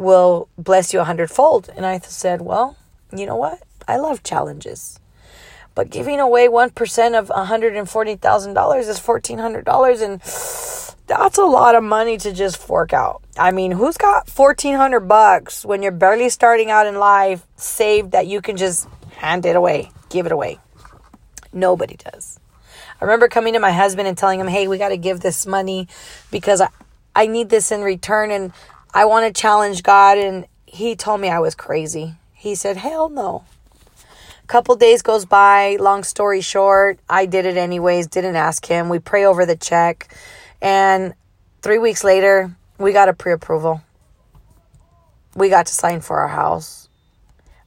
will 0.00 0.48
bless 0.56 0.92
you 0.92 1.00
a 1.00 1.04
hundredfold. 1.04 1.70
And 1.76 1.84
I 1.84 1.98
said, 1.98 2.40
well, 2.40 2.76
you 3.14 3.26
know 3.26 3.36
what? 3.36 3.62
I 3.86 3.96
love 3.96 4.22
challenges. 4.22 4.98
But 5.74 5.90
giving 5.90 6.18
away 6.18 6.48
1% 6.48 7.18
of 7.18 7.28
$140,000 7.28 8.78
is 8.78 9.00
$1,400. 9.00 10.02
And 10.02 10.20
that's 11.06 11.38
a 11.38 11.44
lot 11.44 11.74
of 11.74 11.84
money 11.84 12.16
to 12.18 12.32
just 12.32 12.56
fork 12.56 12.92
out. 12.92 13.22
I 13.38 13.50
mean, 13.50 13.72
who's 13.72 13.96
got 13.96 14.28
1400 14.28 15.00
bucks 15.00 15.64
when 15.64 15.82
you're 15.82 15.92
barely 15.92 16.28
starting 16.28 16.70
out 16.70 16.86
in 16.86 16.96
life 16.96 17.46
saved 17.56 18.12
that 18.12 18.26
you 18.26 18.40
can 18.40 18.56
just 18.56 18.88
hand 19.16 19.46
it 19.46 19.56
away, 19.56 19.90
give 20.08 20.26
it 20.26 20.32
away? 20.32 20.58
Nobody 21.52 21.96
does. 21.96 22.40
I 23.00 23.04
remember 23.04 23.28
coming 23.28 23.54
to 23.54 23.60
my 23.60 23.72
husband 23.72 24.08
and 24.08 24.16
telling 24.16 24.40
him, 24.40 24.48
hey, 24.48 24.68
we 24.68 24.76
got 24.76 24.90
to 24.90 24.96
give 24.96 25.20
this 25.20 25.46
money 25.46 25.88
because 26.30 26.60
I, 26.60 26.68
I 27.14 27.26
need 27.26 27.48
this 27.48 27.72
in 27.72 27.80
return 27.80 28.30
and 28.30 28.52
I 28.92 29.04
want 29.04 29.26
to 29.26 29.40
challenge 29.40 29.82
God. 29.82 30.18
And 30.18 30.46
he 30.66 30.96
told 30.96 31.20
me 31.20 31.28
I 31.28 31.38
was 31.40 31.54
crazy. 31.54 32.14
He 32.32 32.54
said, 32.54 32.76
hell 32.76 33.08
no. 33.08 33.44
A 34.42 34.46
couple 34.46 34.74
days 34.76 35.02
goes 35.02 35.24
by. 35.24 35.76
Long 35.78 36.02
story 36.02 36.40
short, 36.40 36.98
I 37.08 37.26
did 37.26 37.46
it 37.46 37.56
anyways, 37.56 38.06
didn't 38.06 38.36
ask 38.36 38.66
him. 38.66 38.88
We 38.88 38.98
pray 38.98 39.24
over 39.24 39.46
the 39.46 39.56
check. 39.56 40.14
And 40.60 41.14
three 41.62 41.78
weeks 41.78 42.02
later, 42.02 42.56
we 42.78 42.92
got 42.92 43.08
a 43.08 43.12
pre 43.12 43.32
approval. 43.32 43.82
We 45.34 45.48
got 45.48 45.66
to 45.66 45.72
sign 45.72 46.00
for 46.00 46.18
our 46.18 46.28
house. 46.28 46.88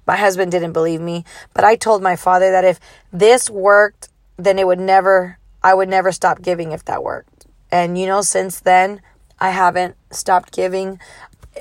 My 0.06 0.18
husband 0.18 0.52
didn't 0.52 0.74
believe 0.74 1.00
me, 1.00 1.24
but 1.54 1.64
I 1.64 1.76
told 1.78 2.04
my 2.04 2.18
father 2.18 2.52
that 2.52 2.66
if 2.66 2.80
this 3.14 3.50
worked, 3.50 4.10
then 4.36 4.60
it 4.60 4.68
would 4.68 4.80
never, 4.80 5.38
I 5.64 5.74
would 5.74 5.88
never 5.88 6.12
stop 6.12 6.42
giving 6.42 6.74
if 6.74 6.84
that 6.86 7.04
worked. 7.04 7.46
And 7.72 7.98
you 7.98 8.06
know, 8.06 8.22
since 8.22 8.60
then, 8.60 9.02
I 9.44 9.50
haven't 9.50 9.98
stopped 10.10 10.54
giving. 10.54 11.02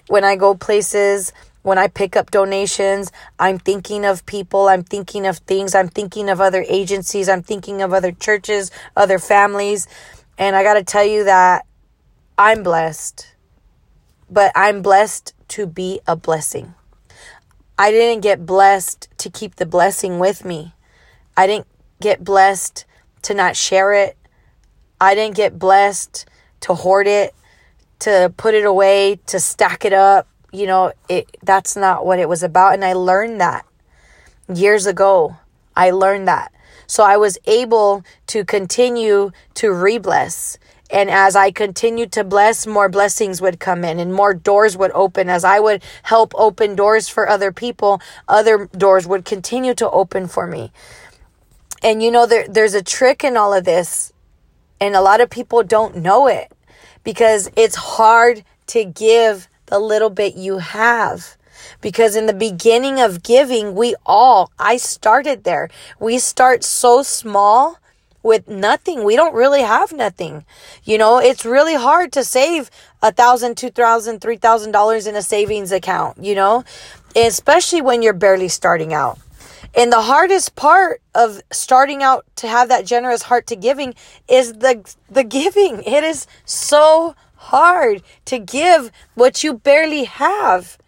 When 0.06 0.22
I 0.22 0.36
go 0.36 0.54
places, 0.54 1.32
when 1.62 1.78
I 1.78 1.88
pick 1.88 2.14
up 2.14 2.30
donations, 2.30 3.10
I'm 3.40 3.58
thinking 3.58 4.04
of 4.04 4.24
people, 4.24 4.68
I'm 4.68 4.84
thinking 4.84 5.26
of 5.26 5.38
things, 5.38 5.74
I'm 5.74 5.88
thinking 5.88 6.30
of 6.30 6.40
other 6.40 6.64
agencies, 6.68 7.28
I'm 7.28 7.42
thinking 7.42 7.82
of 7.82 7.92
other 7.92 8.12
churches, 8.12 8.70
other 8.96 9.18
families. 9.18 9.88
And 10.38 10.54
I 10.54 10.62
got 10.62 10.74
to 10.74 10.84
tell 10.84 11.04
you 11.04 11.24
that 11.24 11.66
I'm 12.38 12.62
blessed, 12.62 13.34
but 14.30 14.52
I'm 14.54 14.80
blessed 14.80 15.34
to 15.48 15.66
be 15.66 15.98
a 16.06 16.14
blessing. 16.14 16.74
I 17.76 17.90
didn't 17.90 18.20
get 18.20 18.46
blessed 18.46 19.08
to 19.18 19.28
keep 19.28 19.56
the 19.56 19.66
blessing 19.66 20.20
with 20.20 20.44
me. 20.44 20.72
I 21.36 21.48
didn't 21.48 21.66
get 22.00 22.22
blessed 22.22 22.84
to 23.22 23.34
not 23.34 23.56
share 23.56 23.92
it. 23.92 24.16
I 25.00 25.16
didn't 25.16 25.34
get 25.34 25.58
blessed 25.58 26.26
to 26.60 26.74
hoard 26.74 27.08
it, 27.08 27.34
to 28.02 28.32
put 28.36 28.54
it 28.54 28.64
away, 28.64 29.20
to 29.26 29.38
stack 29.38 29.84
it 29.84 29.92
up. 29.92 30.28
You 30.52 30.66
know, 30.66 30.92
it 31.08 31.36
that's 31.42 31.76
not 31.76 32.04
what 32.04 32.18
it 32.18 32.28
was 32.28 32.42
about 32.42 32.74
and 32.74 32.84
I 32.84 32.92
learned 32.92 33.40
that 33.40 33.64
years 34.52 34.86
ago. 34.86 35.36
I 35.74 35.90
learned 35.90 36.28
that. 36.28 36.52
So 36.86 37.04
I 37.04 37.16
was 37.16 37.38
able 37.46 38.04
to 38.26 38.44
continue 38.44 39.30
to 39.54 39.68
rebless 39.68 40.58
and 40.92 41.08
as 41.08 41.34
I 41.34 41.50
continued 41.50 42.12
to 42.12 42.22
bless, 42.24 42.66
more 42.66 42.90
blessings 42.90 43.40
would 43.40 43.58
come 43.58 43.82
in 43.82 43.98
and 43.98 44.12
more 44.12 44.34
doors 44.34 44.76
would 44.76 44.90
open. 44.92 45.30
As 45.30 45.42
I 45.42 45.58
would 45.58 45.82
help 46.02 46.34
open 46.36 46.76
doors 46.76 47.08
for 47.08 47.26
other 47.26 47.50
people, 47.50 48.02
other 48.28 48.68
doors 48.76 49.06
would 49.06 49.24
continue 49.24 49.72
to 49.74 49.88
open 49.90 50.28
for 50.28 50.46
me. 50.46 50.70
And 51.82 52.02
you 52.02 52.10
know, 52.10 52.26
there, 52.26 52.46
there's 52.46 52.74
a 52.74 52.82
trick 52.82 53.24
in 53.24 53.38
all 53.38 53.54
of 53.54 53.64
this, 53.64 54.12
and 54.80 54.94
a 54.94 55.00
lot 55.00 55.22
of 55.22 55.30
people 55.30 55.62
don't 55.62 55.96
know 55.96 56.26
it 56.26 56.52
because 57.04 57.50
it's 57.56 57.76
hard 57.76 58.44
to 58.68 58.84
give 58.84 59.48
the 59.66 59.78
little 59.78 60.10
bit 60.10 60.34
you 60.34 60.58
have. 60.58 61.36
Because 61.80 62.16
in 62.16 62.26
the 62.26 62.32
beginning 62.32 63.00
of 63.00 63.22
giving, 63.22 63.74
we 63.74 63.94
all, 64.04 64.50
I 64.58 64.76
started 64.76 65.44
there. 65.44 65.68
We 65.98 66.18
start 66.18 66.64
so 66.64 67.02
small 67.02 67.78
with 68.22 68.48
nothing. 68.48 69.04
We 69.04 69.16
don't 69.16 69.34
really 69.34 69.62
have 69.62 69.92
nothing. 69.92 70.44
You 70.84 70.98
know, 70.98 71.18
it's 71.18 71.44
really 71.44 71.74
hard 71.74 72.12
to 72.12 72.24
save 72.24 72.70
a 73.02 73.12
thousand, 73.12 73.56
two 73.56 73.70
thousand, 73.70 74.20
three 74.20 74.36
thousand 74.36 74.72
dollars 74.72 75.06
in 75.06 75.16
a 75.16 75.22
savings 75.22 75.72
account, 75.72 76.22
you 76.22 76.34
know, 76.34 76.64
especially 77.16 77.82
when 77.82 78.02
you're 78.02 78.12
barely 78.12 78.48
starting 78.48 78.94
out. 78.94 79.18
And 79.74 79.92
the 79.92 80.02
hardest 80.02 80.54
part 80.54 81.00
of 81.14 81.40
starting 81.50 82.02
out 82.02 82.24
to 82.36 82.48
have 82.48 82.68
that 82.68 82.86
generous 82.86 83.22
heart 83.22 83.46
to 83.48 83.56
giving 83.56 83.94
is 84.28 84.54
the 84.54 84.84
the 85.10 85.24
giving. 85.24 85.82
It 85.84 86.04
is 86.04 86.26
so 86.44 87.14
hard 87.36 88.02
to 88.26 88.38
give 88.38 88.90
what 89.14 89.42
you 89.42 89.54
barely 89.54 90.04
have. 90.04 90.78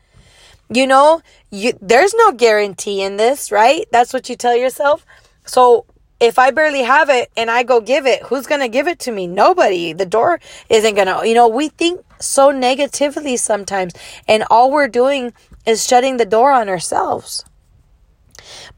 You 0.68 0.86
know, 0.86 1.22
you 1.50 1.72
there's 1.80 2.14
no 2.14 2.32
guarantee 2.32 3.02
in 3.02 3.16
this, 3.16 3.50
right? 3.50 3.86
That's 3.90 4.12
what 4.12 4.28
you 4.28 4.36
tell 4.36 4.56
yourself. 4.56 5.06
So 5.46 5.86
if 6.20 6.38
I 6.38 6.50
barely 6.50 6.82
have 6.82 7.10
it 7.10 7.30
and 7.36 7.50
I 7.50 7.62
go 7.62 7.80
give 7.80 8.06
it, 8.06 8.22
who's 8.24 8.46
going 8.46 8.60
to 8.60 8.68
give 8.68 8.88
it 8.88 8.98
to 9.00 9.12
me? 9.12 9.26
Nobody. 9.26 9.92
The 9.92 10.06
door 10.06 10.40
isn't 10.70 10.94
going 10.94 11.06
to, 11.06 11.28
you 11.28 11.34
know, 11.34 11.48
we 11.48 11.68
think 11.68 12.04
so 12.20 12.50
negatively 12.50 13.36
sometimes. 13.36 13.92
And 14.26 14.44
all 14.50 14.70
we're 14.70 14.88
doing 14.88 15.34
is 15.66 15.86
shutting 15.86 16.16
the 16.16 16.24
door 16.24 16.50
on 16.52 16.68
ourselves. 16.68 17.44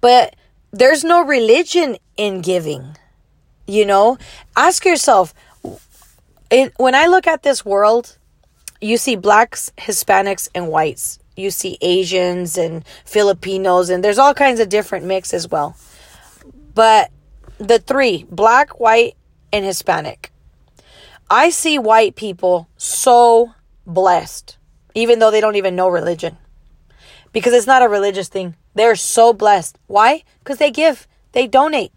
But 0.07 0.37
there's 0.71 1.03
no 1.03 1.25
religion 1.25 1.97
in 2.17 2.41
giving. 2.41 2.97
You 3.67 3.85
know, 3.85 4.19
ask 4.55 4.85
yourself 4.85 5.35
it, 6.49 6.73
when 6.77 6.95
I 6.95 7.09
look 7.09 7.27
at 7.27 7.43
this 7.43 7.65
world, 7.65 8.17
you 8.81 8.99
see 8.99 9.17
blacks, 9.17 9.73
Hispanics, 9.77 10.49
and 10.55 10.69
whites. 10.69 11.19
You 11.35 11.51
see 11.51 11.77
Asians 11.81 12.57
and 12.57 12.85
Filipinos, 13.05 13.91
and 13.91 14.05
there's 14.05 14.21
all 14.21 14.33
kinds 14.33 14.61
of 14.61 14.69
different 14.69 15.07
mix 15.07 15.35
as 15.35 15.51
well. 15.51 15.77
But 16.73 17.11
the 17.59 17.81
three 17.81 18.27
black, 18.31 18.79
white, 18.79 19.17
and 19.53 19.65
Hispanic. 19.65 20.31
I 21.29 21.51
see 21.51 21.81
white 21.81 22.15
people 22.15 22.69
so 22.77 23.55
blessed, 23.85 24.57
even 24.95 25.19
though 25.19 25.33
they 25.33 25.41
don't 25.41 25.57
even 25.57 25.75
know 25.75 25.89
religion, 25.89 26.39
because 27.37 27.53
it's 27.53 27.67
not 27.67 27.83
a 27.83 27.89
religious 27.89 28.29
thing. 28.29 28.55
They're 28.75 28.97
so 28.97 29.35
blessed. 29.35 29.77
Why? 29.89 30.23
Because 30.39 30.57
they 30.57 30.71
give, 30.71 31.07
they 31.33 31.47
donate, 31.47 31.93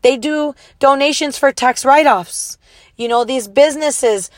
they 0.00 0.16
do 0.16 0.54
donations 0.78 1.36
for 1.36 1.52
tax 1.52 1.84
write 1.84 2.06
offs. 2.06 2.56
You 2.96 3.06
know, 3.06 3.22
these 3.22 3.48
businesses, 3.48 4.30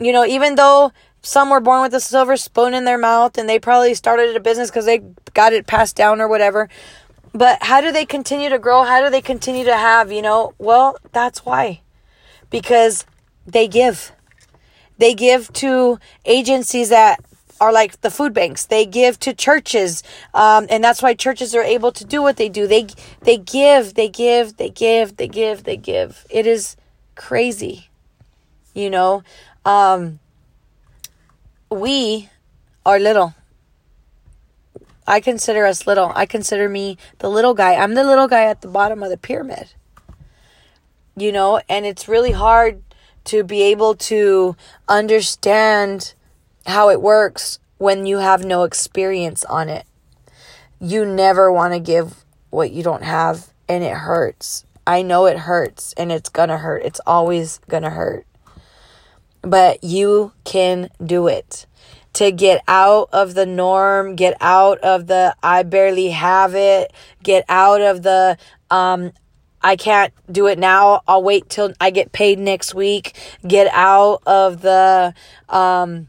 you 0.00 0.10
know, 0.10 0.24
even 0.24 0.54
though 0.54 0.92
some 1.20 1.50
were 1.50 1.60
born 1.60 1.82
with 1.82 1.92
a 1.92 2.00
silver 2.00 2.38
spoon 2.38 2.72
in 2.72 2.86
their 2.86 2.96
mouth 2.96 3.36
and 3.36 3.46
they 3.46 3.58
probably 3.58 3.92
started 3.92 4.34
a 4.34 4.40
business 4.40 4.70
because 4.70 4.86
they 4.86 5.02
got 5.34 5.52
it 5.52 5.66
passed 5.66 5.94
down 5.94 6.22
or 6.22 6.28
whatever, 6.28 6.70
but 7.34 7.62
how 7.62 7.82
do 7.82 7.92
they 7.92 8.06
continue 8.06 8.48
to 8.48 8.58
grow? 8.58 8.84
How 8.84 9.04
do 9.04 9.10
they 9.10 9.20
continue 9.20 9.66
to 9.66 9.76
have, 9.76 10.10
you 10.10 10.22
know? 10.22 10.54
Well, 10.56 10.96
that's 11.12 11.44
why. 11.44 11.82
Because 12.48 13.04
they 13.46 13.68
give. 13.68 14.12
They 14.96 15.12
give 15.12 15.52
to 15.52 15.98
agencies 16.24 16.88
that 16.88 17.22
are 17.60 17.72
like 17.72 18.00
the 18.00 18.10
food 18.10 18.32
banks. 18.32 18.66
They 18.66 18.86
give 18.86 19.18
to 19.20 19.32
churches, 19.32 20.02
um, 20.34 20.66
and 20.70 20.82
that's 20.82 21.02
why 21.02 21.14
churches 21.14 21.54
are 21.54 21.62
able 21.62 21.92
to 21.92 22.04
do 22.04 22.22
what 22.22 22.36
they 22.36 22.48
do. 22.48 22.66
They 22.66 22.88
they 23.22 23.36
give, 23.36 23.94
they 23.94 24.08
give, 24.08 24.56
they 24.56 24.70
give, 24.70 25.16
they 25.16 25.28
give, 25.28 25.64
they 25.64 25.76
give. 25.76 26.26
It 26.30 26.46
is 26.46 26.76
crazy, 27.14 27.88
you 28.74 28.90
know. 28.90 29.22
Um, 29.64 30.20
we 31.70 32.30
are 32.86 32.98
little. 32.98 33.34
I 35.06 35.20
consider 35.20 35.64
us 35.64 35.86
little. 35.86 36.12
I 36.14 36.26
consider 36.26 36.68
me 36.68 36.98
the 37.18 37.30
little 37.30 37.54
guy. 37.54 37.74
I'm 37.74 37.94
the 37.94 38.04
little 38.04 38.28
guy 38.28 38.44
at 38.44 38.60
the 38.60 38.68
bottom 38.68 39.02
of 39.02 39.08
the 39.08 39.16
pyramid. 39.16 39.72
You 41.16 41.32
know, 41.32 41.60
and 41.68 41.84
it's 41.84 42.08
really 42.08 42.32
hard 42.32 42.82
to 43.24 43.42
be 43.42 43.62
able 43.62 43.94
to 43.94 44.56
understand 44.88 46.14
how 46.68 46.90
it 46.90 47.00
works 47.00 47.58
when 47.78 48.06
you 48.06 48.18
have 48.18 48.44
no 48.44 48.64
experience 48.64 49.44
on 49.46 49.68
it. 49.68 49.86
You 50.80 51.04
never 51.04 51.50
want 51.50 51.72
to 51.72 51.80
give 51.80 52.24
what 52.50 52.70
you 52.70 52.82
don't 52.82 53.04
have, 53.04 53.48
and 53.68 53.82
it 53.82 53.94
hurts. 53.94 54.64
I 54.86 55.02
know 55.02 55.26
it 55.26 55.38
hurts, 55.38 55.92
and 55.96 56.12
it's 56.12 56.28
gonna 56.28 56.58
hurt. 56.58 56.82
It's 56.84 57.00
always 57.06 57.60
gonna 57.68 57.90
hurt. 57.90 58.26
But 59.42 59.82
you 59.82 60.32
can 60.44 60.90
do 61.04 61.28
it 61.28 61.66
to 62.14 62.32
get 62.32 62.62
out 62.66 63.08
of 63.12 63.34
the 63.34 63.46
norm, 63.46 64.16
get 64.16 64.36
out 64.40 64.78
of 64.78 65.06
the 65.06 65.36
I 65.42 65.62
barely 65.62 66.10
have 66.10 66.54
it, 66.54 66.92
get 67.22 67.44
out 67.48 67.80
of 67.80 68.02
the 68.02 68.36
um 68.70 69.12
I 69.62 69.76
can't 69.76 70.12
do 70.30 70.46
it 70.46 70.58
now. 70.58 71.02
I'll 71.08 71.22
wait 71.22 71.48
till 71.48 71.72
I 71.80 71.90
get 71.90 72.12
paid 72.12 72.38
next 72.38 72.74
week. 72.74 73.16
Get 73.46 73.68
out 73.72 74.22
of 74.26 74.62
the 74.62 75.14
um 75.48 76.08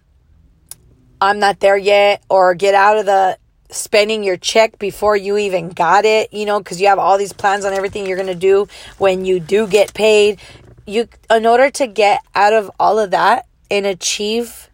I'm 1.21 1.39
not 1.39 1.59
there 1.59 1.77
yet 1.77 2.23
or 2.29 2.55
get 2.55 2.73
out 2.75 2.97
of 2.97 3.05
the 3.05 3.37
spending 3.71 4.23
your 4.23 4.37
check 4.37 4.79
before 4.79 5.15
you 5.15 5.37
even 5.37 5.69
got 5.69 6.05
it, 6.05 6.33
you 6.33 6.45
know, 6.45 6.59
because 6.59 6.81
you 6.81 6.87
have 6.87 6.99
all 6.99 7.17
these 7.17 7.33
plans 7.33 7.65
on 7.65 7.73
everything 7.73 8.05
you're 8.05 8.17
going 8.17 8.27
to 8.27 8.35
do 8.35 8.67
when 8.97 9.25
you 9.25 9.39
do 9.39 9.67
get 9.67 9.93
paid. 9.93 10.39
You 10.85 11.07
in 11.29 11.45
order 11.45 11.69
to 11.71 11.87
get 11.87 12.21
out 12.33 12.53
of 12.53 12.71
all 12.79 12.97
of 12.97 13.11
that 13.11 13.45
and 13.69 13.85
achieve 13.85 14.69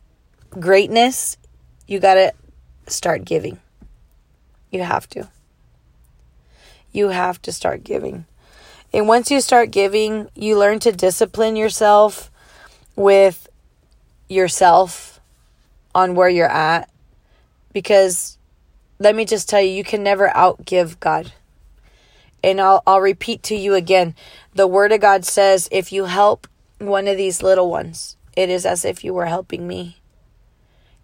greatness, 0.52 1.38
you 1.88 2.00
got 2.00 2.14
to 2.16 2.34
start 2.88 3.26
giving. 3.26 3.60
You 4.72 4.84
have 4.84 5.10
to. 5.10 5.30
You 6.92 7.10
have 7.10 7.42
to 7.42 7.52
start 7.52 7.84
giving. 7.84 8.26
And 8.94 9.08
once 9.10 9.30
you 9.30 9.42
start 9.42 9.72
giving, 9.72 10.30
you 10.36 10.58
learn 10.58 10.80
to 10.80 10.92
discipline 10.94 11.58
yourself 11.58 12.32
with 12.96 13.50
yourself 14.30 15.14
on 15.96 16.14
where 16.14 16.30
you're 16.30 16.48
at. 16.48 16.92
Because 17.74 18.38
let 19.00 19.16
me 19.16 19.26
just 19.26 19.50
tell 19.50 19.62
you, 19.62 19.70
you 19.70 19.84
can 19.84 20.04
never 20.04 20.30
outgive 20.30 21.00
God. 21.00 21.34
And 22.44 22.62
I'll, 22.62 22.84
I'll 22.86 23.02
repeat 23.02 23.42
to 23.44 23.56
you 23.56 23.74
again 23.74 24.14
the 24.54 24.68
Word 24.68 24.92
of 24.92 25.02
God 25.02 25.26
says, 25.26 25.68
if 25.72 25.92
you 25.92 26.06
help 26.06 26.48
one 26.78 27.08
of 27.08 27.18
these 27.18 27.42
little 27.42 27.70
ones, 27.70 28.16
it 28.38 28.50
is 28.50 28.66
as 28.66 28.86
if 28.86 29.04
you 29.04 29.14
were 29.14 29.26
helping 29.26 29.68
me. 29.68 29.98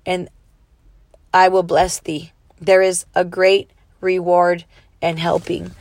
And 0.05 0.29
I 1.33 1.47
will 1.47 1.63
bless 1.63 1.99
thee. 1.99 2.31
There 2.59 2.81
is 2.81 3.05
a 3.15 3.25
great 3.25 3.71
reward 3.99 4.65
in 5.01 5.17
helping 5.17 5.71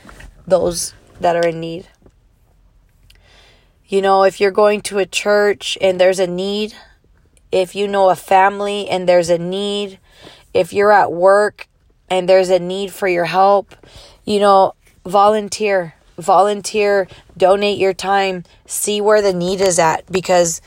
those 0.47 0.93
that 1.19 1.35
are 1.35 1.47
in 1.47 1.59
need. 1.59 1.87
You 3.87 4.01
know, 4.01 4.23
if 4.23 4.39
you're 4.39 4.51
going 4.51 4.81
to 4.83 4.99
a 4.99 5.05
church 5.05 5.77
and 5.79 5.99
there's 5.99 6.19
a 6.19 6.27
need, 6.27 6.73
if 7.51 7.75
you 7.75 7.87
know 7.87 8.09
a 8.09 8.15
family 8.15 8.87
and 8.89 9.07
there's 9.07 9.29
a 9.29 9.37
need, 9.37 9.99
if 10.53 10.73
you're 10.73 10.91
at 10.91 11.11
work 11.11 11.67
and 12.09 12.27
there's 12.27 12.49
a 12.49 12.59
need 12.59 12.91
for 12.91 13.07
your 13.07 13.25
help, 13.25 13.75
you 14.25 14.39
know, 14.39 14.73
volunteer, 15.05 15.95
volunteer, 16.17 17.07
donate 17.37 17.77
your 17.77 17.93
time, 17.93 18.43
see 18.65 19.01
where 19.01 19.21
the 19.21 19.33
need 19.33 19.61
is 19.61 19.79
at 19.79 20.05
because 20.11 20.61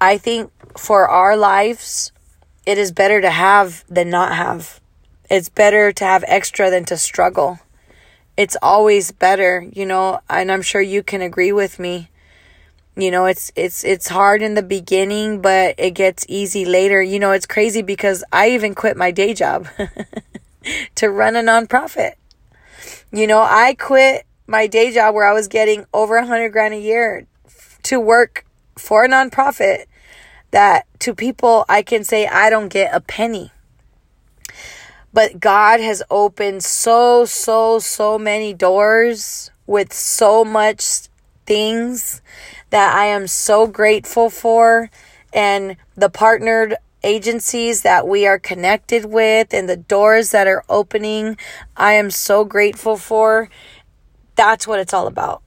I 0.00 0.18
think 0.18 0.50
for 0.78 1.08
our 1.08 1.36
lives, 1.36 2.12
it 2.66 2.78
is 2.78 2.92
better 2.92 3.20
to 3.20 3.30
have 3.30 3.84
than 3.88 4.10
not 4.10 4.34
have. 4.34 4.80
It's 5.28 5.48
better 5.48 5.92
to 5.92 6.04
have 6.04 6.24
extra 6.26 6.70
than 6.70 6.84
to 6.86 6.96
struggle 6.96 7.58
it's 8.40 8.56
always 8.62 9.12
better, 9.12 9.68
you 9.70 9.84
know, 9.84 10.20
and 10.30 10.50
I'm 10.50 10.62
sure 10.62 10.80
you 10.80 11.02
can 11.02 11.20
agree 11.20 11.52
with 11.52 11.78
me. 11.78 12.08
You 13.00 13.10
know, 13.10 13.26
it's 13.26 13.50
it's 13.56 13.84
it's 13.84 14.08
hard 14.08 14.42
in 14.42 14.54
the 14.54 14.62
beginning, 14.62 15.40
but 15.40 15.74
it 15.78 15.92
gets 15.92 16.26
easy 16.28 16.64
later. 16.64 17.00
You 17.00 17.18
know, 17.18 17.32
it's 17.32 17.46
crazy 17.46 17.82
because 17.82 18.22
I 18.32 18.50
even 18.50 18.74
quit 18.74 18.96
my 18.96 19.10
day 19.10 19.32
job 19.32 19.68
to 20.96 21.10
run 21.10 21.36
a 21.36 21.40
nonprofit. 21.40 22.12
You 23.12 23.26
know, 23.26 23.40
I 23.40 23.74
quit 23.74 24.26
my 24.46 24.66
day 24.66 24.92
job 24.92 25.14
where 25.14 25.26
I 25.26 25.32
was 25.32 25.48
getting 25.48 25.86
over 25.94 26.16
a 26.16 26.26
hundred 26.26 26.50
grand 26.50 26.74
a 26.74 26.80
year 26.80 27.26
to 27.84 27.98
work 27.98 28.44
for 28.76 29.04
a 29.04 29.08
nonprofit 29.08 29.84
that 30.50 30.86
to 31.00 31.14
people 31.14 31.64
I 31.68 31.82
can 31.82 32.04
say 32.04 32.26
I 32.26 32.50
don't 32.50 32.68
get 32.68 32.94
a 32.94 33.00
penny. 33.00 33.52
But 35.12 35.40
God 35.40 35.80
has 35.80 36.02
opened 36.10 36.62
so, 36.62 37.24
so, 37.24 37.78
so 37.80 38.18
many 38.18 38.54
doors 38.54 39.50
with 39.66 39.92
so 39.92 40.44
much 40.44 41.08
things 41.46 42.22
that 42.70 42.96
I 42.96 43.06
am 43.06 43.26
so 43.26 43.66
grateful 43.66 44.30
for. 44.30 44.90
And 45.32 45.76
the 45.96 46.10
partnered 46.10 46.74
agencies 47.02 47.82
that 47.82 48.06
we 48.06 48.26
are 48.26 48.38
connected 48.38 49.04
with 49.04 49.54
and 49.54 49.68
the 49.68 49.76
doors 49.76 50.30
that 50.30 50.46
are 50.46 50.64
opening, 50.68 51.36
I 51.76 51.94
am 51.94 52.10
so 52.10 52.44
grateful 52.44 52.96
for. 52.96 53.48
That's 54.36 54.66
what 54.66 54.80
it's 54.80 54.94
all 54.94 55.06
about. 55.06 55.42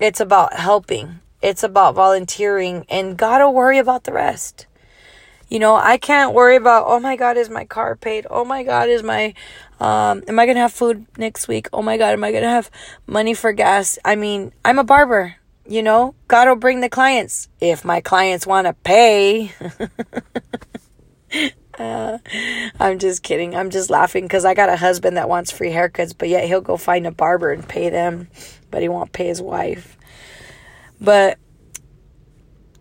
It's 0.00 0.20
about 0.20 0.54
helping, 0.54 1.20
it's 1.40 1.62
about 1.62 1.94
volunteering, 1.94 2.84
and 2.88 3.16
gotta 3.16 3.48
worry 3.48 3.78
about 3.78 4.04
the 4.04 4.12
rest. 4.12 4.66
You 5.48 5.58
know, 5.58 5.76
I 5.76 5.96
can't 5.98 6.34
worry 6.34 6.56
about, 6.56 6.86
oh 6.88 6.98
my 6.98 7.14
God, 7.14 7.36
is 7.36 7.50
my 7.50 7.64
car 7.64 7.94
paid? 7.94 8.26
Oh 8.30 8.44
my 8.44 8.64
God, 8.64 8.88
is 8.88 9.02
my, 9.02 9.34
um, 9.78 10.22
am 10.26 10.38
I 10.38 10.46
to 10.46 10.54
have 10.54 10.72
food 10.72 11.06
next 11.18 11.46
week? 11.46 11.68
Oh 11.72 11.82
my 11.82 11.98
God, 11.98 12.14
am 12.14 12.24
I 12.24 12.32
to 12.32 12.40
have 12.40 12.70
money 13.06 13.34
for 13.34 13.52
gas? 13.52 13.98
I 14.04 14.16
mean, 14.16 14.52
I'm 14.64 14.78
a 14.78 14.84
barber, 14.84 15.36
you 15.66 15.82
know, 15.82 16.14
God 16.28 16.48
will 16.48 16.56
bring 16.56 16.80
the 16.80 16.88
clients 16.88 17.48
if 17.60 17.84
my 17.84 18.00
clients 18.00 18.46
want 18.46 18.66
to 18.66 18.72
pay. 18.72 19.52
uh, 21.78 22.18
I'm 22.80 22.98
just 22.98 23.22
kidding. 23.22 23.54
I'm 23.54 23.70
just 23.70 23.90
laughing 23.90 24.24
because 24.24 24.44
I 24.44 24.54
got 24.54 24.68
a 24.68 24.76
husband 24.76 25.16
that 25.16 25.28
wants 25.28 25.50
free 25.50 25.70
haircuts, 25.70 26.14
but 26.16 26.28
yet 26.28 26.44
he'll 26.44 26.60
go 26.60 26.76
find 26.76 27.06
a 27.06 27.12
barber 27.12 27.52
and 27.52 27.66
pay 27.66 27.90
them, 27.90 28.28
but 28.70 28.82
he 28.82 28.88
won't 28.88 29.12
pay 29.12 29.26
his 29.26 29.40
wife. 29.42 29.96
But 31.00 31.38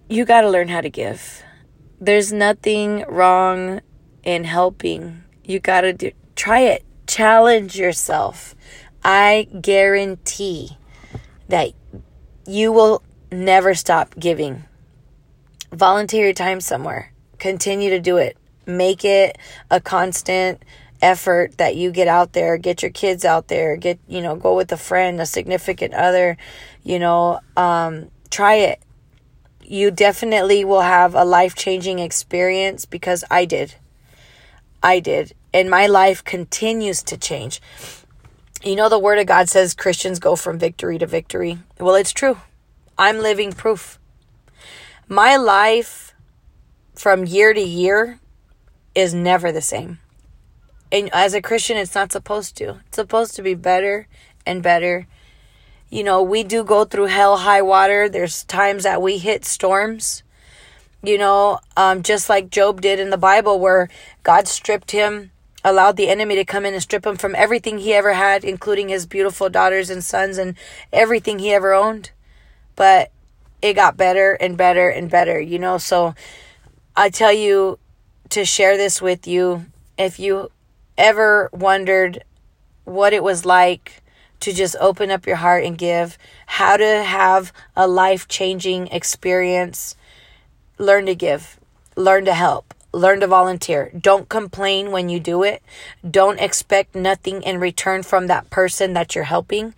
you 0.10 0.26
got 0.26 0.42
to 0.42 0.50
learn 0.50 0.68
how 0.68 0.82
to 0.82 0.90
give 0.90 1.44
there's 2.02 2.34
nothing 2.34 3.06
wrong 3.08 3.80
in 4.24 4.44
helping. 4.44 5.24
You 5.46 5.60
got 5.60 5.82
to 5.82 5.94
do 5.94 6.12
try 6.36 6.62
it. 6.62 6.84
Challenge 7.08 7.78
yourself. 7.78 8.56
I 9.04 9.48
guarantee 9.62 10.78
that 11.48 11.74
you 12.46 12.72
will 12.72 13.04
never 13.32 13.74
stop 13.74 14.16
giving. 14.20 14.64
Volunteer 15.72 16.26
your 16.26 16.34
time 16.34 16.62
somewhere. 16.62 17.12
Continue 17.40 17.90
to 17.90 18.00
do 18.00 18.18
it. 18.18 18.38
Make 18.66 19.06
it 19.06 19.38
a 19.70 19.80
constant 19.80 20.64
effort 21.02 21.58
that 21.58 21.76
you 21.76 21.92
get 21.92 22.08
out 22.08 22.34
there, 22.34 22.58
get 22.58 22.82
your 22.84 22.92
kids 22.92 23.26
out 23.26 23.48
there, 23.48 23.76
get, 23.76 24.00
you 24.08 24.22
know, 24.22 24.36
go 24.36 24.56
with 24.56 24.72
a 24.72 24.78
friend, 24.78 25.20
a 25.20 25.26
significant 25.26 25.94
other, 25.94 26.38
you 26.84 27.00
know, 27.00 27.40
um, 27.58 28.12
try 28.30 28.56
it 28.56 28.82
you 29.72 29.90
definitely 29.90 30.66
will 30.66 30.82
have 30.82 31.16
a 31.16 31.24
life 31.24 31.56
changing 31.56 32.00
experience 32.00 32.84
because 32.84 33.24
I 33.32 33.46
did. 33.46 33.76
I 34.84 35.00
did. 35.00 35.34
And 35.54 35.70
my 35.70 35.88
life 35.88 36.26
continues 36.26 37.02
to 37.04 37.18
change. 37.18 37.62
You 38.64 38.76
know, 38.76 38.90
the 38.90 39.00
Word 39.00 39.20
of 39.20 39.26
God 39.26 39.50
says 39.50 39.74
Christians 39.74 40.20
go 40.20 40.36
from 40.36 40.60
victory 40.60 40.98
to 41.00 41.08
victory. 41.08 41.60
Well, 41.80 41.96
it's 41.96 42.14
true. 42.14 42.38
I'm 42.98 43.20
living 43.20 43.52
proof. 43.54 44.00
My 45.08 45.36
life 45.36 46.14
from 46.94 47.26
year 47.26 47.54
to 47.54 47.62
year 47.62 48.20
is 48.94 49.14
never 49.14 49.52
the 49.52 49.62
same. 49.62 50.00
And 50.92 51.10
as 51.14 51.34
a 51.34 51.42
Christian, 51.42 51.78
it's 51.78 51.96
not 51.96 52.12
supposed 52.12 52.56
to. 52.58 52.82
It's 52.88 52.98
supposed 52.98 53.36
to 53.36 53.42
be 53.42 53.56
better 53.56 54.08
and 54.46 54.62
better 54.62 55.08
you 55.92 56.06
know, 56.06 56.24
we 56.24 56.44
do 56.44 56.64
go 56.64 56.86
through 56.86 57.08
hell, 57.08 57.38
high 57.38 57.62
water. 57.62 58.08
There's 58.08 58.46
times 58.46 58.84
that 58.84 59.02
we 59.02 59.18
hit 59.18 59.44
storms, 59.44 60.24
you 61.04 61.18
know, 61.18 61.60
um, 61.76 62.02
just 62.02 62.30
like 62.30 62.50
Job 62.50 62.80
did 62.80 62.98
in 62.98 63.10
the 63.10 63.18
Bible, 63.18 63.60
where 63.60 63.90
God 64.24 64.48
stripped 64.48 64.92
him, 64.92 65.32
allowed 65.64 65.98
the 65.98 66.10
enemy 66.10 66.36
to 66.36 66.46
come 66.46 66.66
in 66.66 66.74
and 66.74 66.84
strip 66.84 67.06
him 67.06 67.18
from 67.18 67.36
everything 67.36 67.78
he 67.78 67.94
ever 67.94 68.14
had, 68.14 68.44
including 68.44 68.90
his 68.90 69.06
beautiful 69.06 69.50
daughters 69.50 69.90
and 69.90 70.04
sons 70.04 70.38
and 70.38 70.56
everything 70.92 71.40
he 71.40 71.52
ever 71.52 71.74
owned. 71.74 72.12
But 72.76 73.12
it 73.62 73.74
got 73.74 73.98
better 73.98 74.34
and 74.34 74.58
better 74.58 74.90
and 74.90 75.10
better, 75.10 75.40
you 75.40 75.60
know. 75.60 75.78
So 75.78 76.16
I 76.96 77.10
tell 77.10 77.34
you 77.34 77.80
to 78.30 78.46
share 78.46 78.78
this 78.78 79.02
with 79.02 79.28
you 79.28 79.66
if 79.98 80.20
you 80.20 80.50
ever 80.98 81.50
wondered 81.54 82.24
what 82.86 83.14
it 83.14 83.24
was 83.24 83.46
like 83.46 84.02
to 84.40 84.52
just 84.52 84.76
open 84.80 85.12
up 85.12 85.28
your 85.28 85.36
heart 85.36 85.64
and 85.64 85.78
give, 85.78 86.18
how 86.48 86.76
to 86.76 87.04
have 87.04 87.54
a 87.76 87.88
life 87.88 88.28
changing 88.28 88.88
experience. 88.88 89.96
Learn 90.78 91.06
to 91.06 91.14
give, 91.14 91.60
learn 91.96 92.26
to 92.26 92.34
help, 92.34 92.74
learn 92.94 93.20
to 93.22 93.28
volunteer. 93.28 93.92
Don't 93.98 94.30
complain 94.30 94.92
when 94.92 95.10
you 95.10 95.20
do 95.20 95.44
it. 95.44 95.62
Don't 96.10 96.40
expect 96.40 96.96
nothing 96.96 97.42
in 97.44 97.60
return 97.60 98.04
from 98.04 98.28
that 98.28 98.50
person 98.50 98.94
that 98.94 99.16
you're 99.16 99.24
helping. 99.26 99.74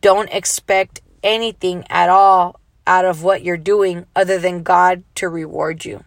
Don't 0.00 0.30
expect 0.30 1.00
anything 1.22 1.84
at 1.90 2.10
all 2.10 2.60
out 2.86 3.04
of 3.04 3.22
what 3.22 3.42
you're 3.42 3.56
doing 3.56 4.06
other 4.14 4.38
than 4.38 4.62
God 4.62 5.02
to 5.16 5.28
reward 5.28 5.84
you. 5.84 6.04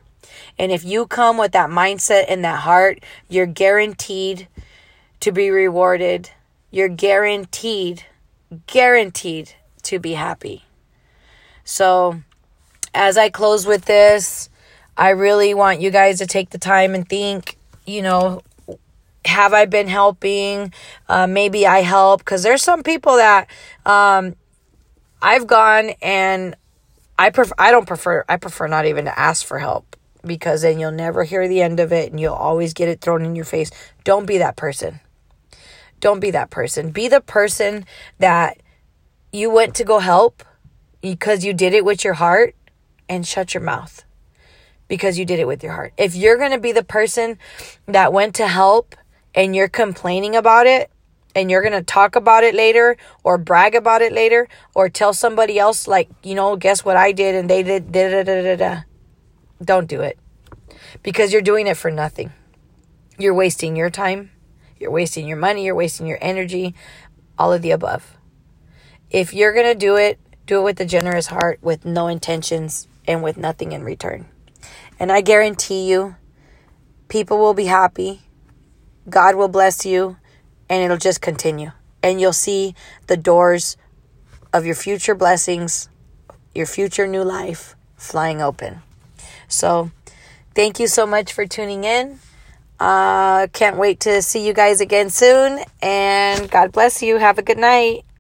And 0.60 0.71
if 0.71 0.86
you 0.86 1.07
come 1.07 1.38
with 1.38 1.51
that 1.53 1.69
mindset 1.69 2.25
and 2.27 2.43
that 2.43 2.60
heart, 2.62 3.03
you're 3.27 3.45
guaranteed 3.45 4.47
to 5.21 5.31
be 5.31 5.49
rewarded 5.49 6.29
you're 6.69 6.89
guaranteed, 6.89 8.03
guaranteed 8.67 9.53
to 9.83 9.99
be 9.99 10.13
happy. 10.13 10.65
So, 11.63 12.21
as 12.93 13.17
I 13.17 13.29
close 13.29 13.65
with 13.65 13.86
this, 13.86 14.49
I 14.97 15.10
really 15.10 15.53
want 15.53 15.79
you 15.79 15.91
guys 15.91 16.17
to 16.17 16.25
take 16.25 16.49
the 16.49 16.57
time 16.57 16.95
and 16.95 17.07
think, 17.07 17.57
you 17.86 18.01
know, 18.01 18.41
have 19.25 19.53
I 19.53 19.65
been 19.65 19.88
helping? 19.88 20.73
Uh, 21.07 21.27
maybe 21.27 21.67
I 21.67 21.81
help 21.81 22.21
because 22.21 22.41
there's 22.41 22.63
some 22.63 22.81
people 22.81 23.17
that 23.17 23.47
um, 23.86 24.36
I've 25.21 25.45
gone 25.45 25.91
and 26.01 26.55
I 27.19 27.29
prefer. 27.29 27.53
I 27.60 27.69
don't 27.69 27.86
prefer. 27.86 28.25
I 28.27 28.38
prefer 28.38 28.67
not 28.67 28.88
even 28.88 29.05
to 29.05 29.17
ask 29.17 29.45
for 29.45 29.60
help 29.60 29.95
because 30.25 30.63
then 30.63 30.79
you'll 30.79 30.91
never 30.91 31.23
hear 31.23 31.47
the 31.47 31.62
end 31.62 31.79
of 31.79 31.93
it 31.93 32.10
and 32.10 32.19
you'll 32.19 32.33
always 32.33 32.73
get 32.73 32.89
it 32.89 32.99
thrown 32.99 33.23
in 33.23 33.36
your 33.36 33.45
face. 33.45 33.69
Don't 34.03 34.25
be 34.25 34.39
that 34.39 34.55
person. 34.55 34.99
Don't 35.99 36.19
be 36.19 36.31
that 36.31 36.49
person. 36.49 36.89
Be 36.89 37.07
the 37.07 37.21
person 37.21 37.86
that 38.17 38.57
you 39.31 39.51
went 39.51 39.75
to 39.75 39.83
go 39.83 39.99
help 39.99 40.43
because 41.01 41.43
you 41.43 41.53
did 41.53 41.73
it 41.73 41.86
with 41.86 42.03
your 42.03 42.15
heart 42.15 42.55
and 43.07 43.27
shut 43.27 43.53
your 43.53 43.63
mouth 43.63 44.03
because 44.88 45.17
you 45.19 45.26
did 45.26 45.39
it 45.39 45.47
with 45.47 45.63
your 45.63 45.73
heart. 45.73 45.93
If 45.97 46.15
you're 46.15 46.38
going 46.38 46.52
to 46.52 46.60
be 46.60 46.71
the 46.71 46.84
person 46.84 47.38
that 47.86 48.13
went 48.13 48.36
to 48.36 48.47
help 48.47 48.95
and 49.36 49.56
you're 49.56 49.67
complaining 49.67 50.36
about 50.36 50.67
it 50.67 50.89
and 51.36 51.52
you're 51.52 51.62
going 51.62 51.73
to 51.73 51.84
talk 51.84 52.15
about 52.15 52.43
it 52.43 52.56
later 52.56 52.97
or 53.23 53.38
brag 53.38 53.76
about 53.76 54.02
it 54.02 54.12
later 54.12 54.47
or 54.73 54.89
tell 54.89 55.13
somebody 55.13 55.60
else 55.60 55.88
like, 55.88 56.10
you 56.23 56.36
know, 56.36 56.56
guess 56.56 56.84
what 56.86 56.97
I 56.97 57.12
did 57.12 57.36
and 57.36 57.50
they 57.50 57.63
did 57.63 57.91
da 57.91 58.10
da 58.10 58.23
da 58.23 58.41
da 58.43 58.56
da. 58.56 58.82
Don't 59.63 59.88
do 59.88 60.02
it. 60.02 60.17
Because 61.04 61.34
you're 61.34 61.41
doing 61.41 61.67
it 61.67 61.78
for 61.78 61.91
nothing. 61.91 62.32
You're 63.17 63.34
wasting 63.34 63.76
your 63.76 63.89
time 63.89 64.32
you're 64.80 64.91
wasting 64.91 65.28
your 65.28 65.38
money, 65.38 65.65
you're 65.65 65.76
wasting 65.76 66.08
your 66.08 66.19
energy. 66.21 66.76
all 67.39 67.54
of 67.54 67.62
the 67.62 67.69
above. 67.69 68.17
If 69.12 69.32
you're 69.32 69.54
going 69.54 69.67
to 69.67 69.76
do 69.76 69.95
it, 69.95 70.19
do 70.47 70.60
it 70.60 70.63
with 70.63 70.80
a 70.80 70.86
generous 70.86 71.28
heart, 71.28 71.60
with 71.62 71.86
no 71.86 72.08
intentions, 72.08 72.88
and 73.08 73.21
with 73.21 73.38
nothing 73.38 73.73
in 73.73 73.84
return. 73.84 74.26
And 74.99 75.12
I 75.12 75.21
guarantee 75.21 75.89
you, 75.89 76.15
people 77.07 77.38
will 77.38 77.53
be 77.53 77.65
happy. 77.65 78.21
God 79.10 79.36
will 79.36 79.47
bless 79.47 79.86
you, 79.86 80.17
and 80.69 80.83
it'll 80.83 80.97
just 80.97 81.21
continue. 81.21 81.71
And 82.03 82.19
you'll 82.19 82.33
see 82.33 82.75
the 83.07 83.17
doors 83.17 83.77
of 84.53 84.65
your 84.65 84.75
future 84.75 85.15
blessings, 85.15 85.89
your 86.53 86.65
future 86.65 87.07
new 87.07 87.23
life 87.23 87.75
flying 87.95 88.41
open. 88.41 88.81
So, 89.47 89.91
thank 90.55 90.79
you 90.79 90.88
so 90.88 91.05
much 91.05 91.33
for 91.33 91.45
tuning 91.45 91.83
in. 91.83 92.19
Uh, 92.79 93.47
can't 93.47 93.77
wait 93.77 94.01
to 94.01 94.21
see 94.21 94.45
you 94.45 94.53
guys 94.53 94.81
again 94.81 95.10
soon. 95.10 95.60
And 95.81 96.49
God 96.49 96.71
bless 96.71 97.01
you. 97.01 97.17
Have 97.17 97.38
a 97.38 97.41
good 97.41 97.57
night. 97.57 98.06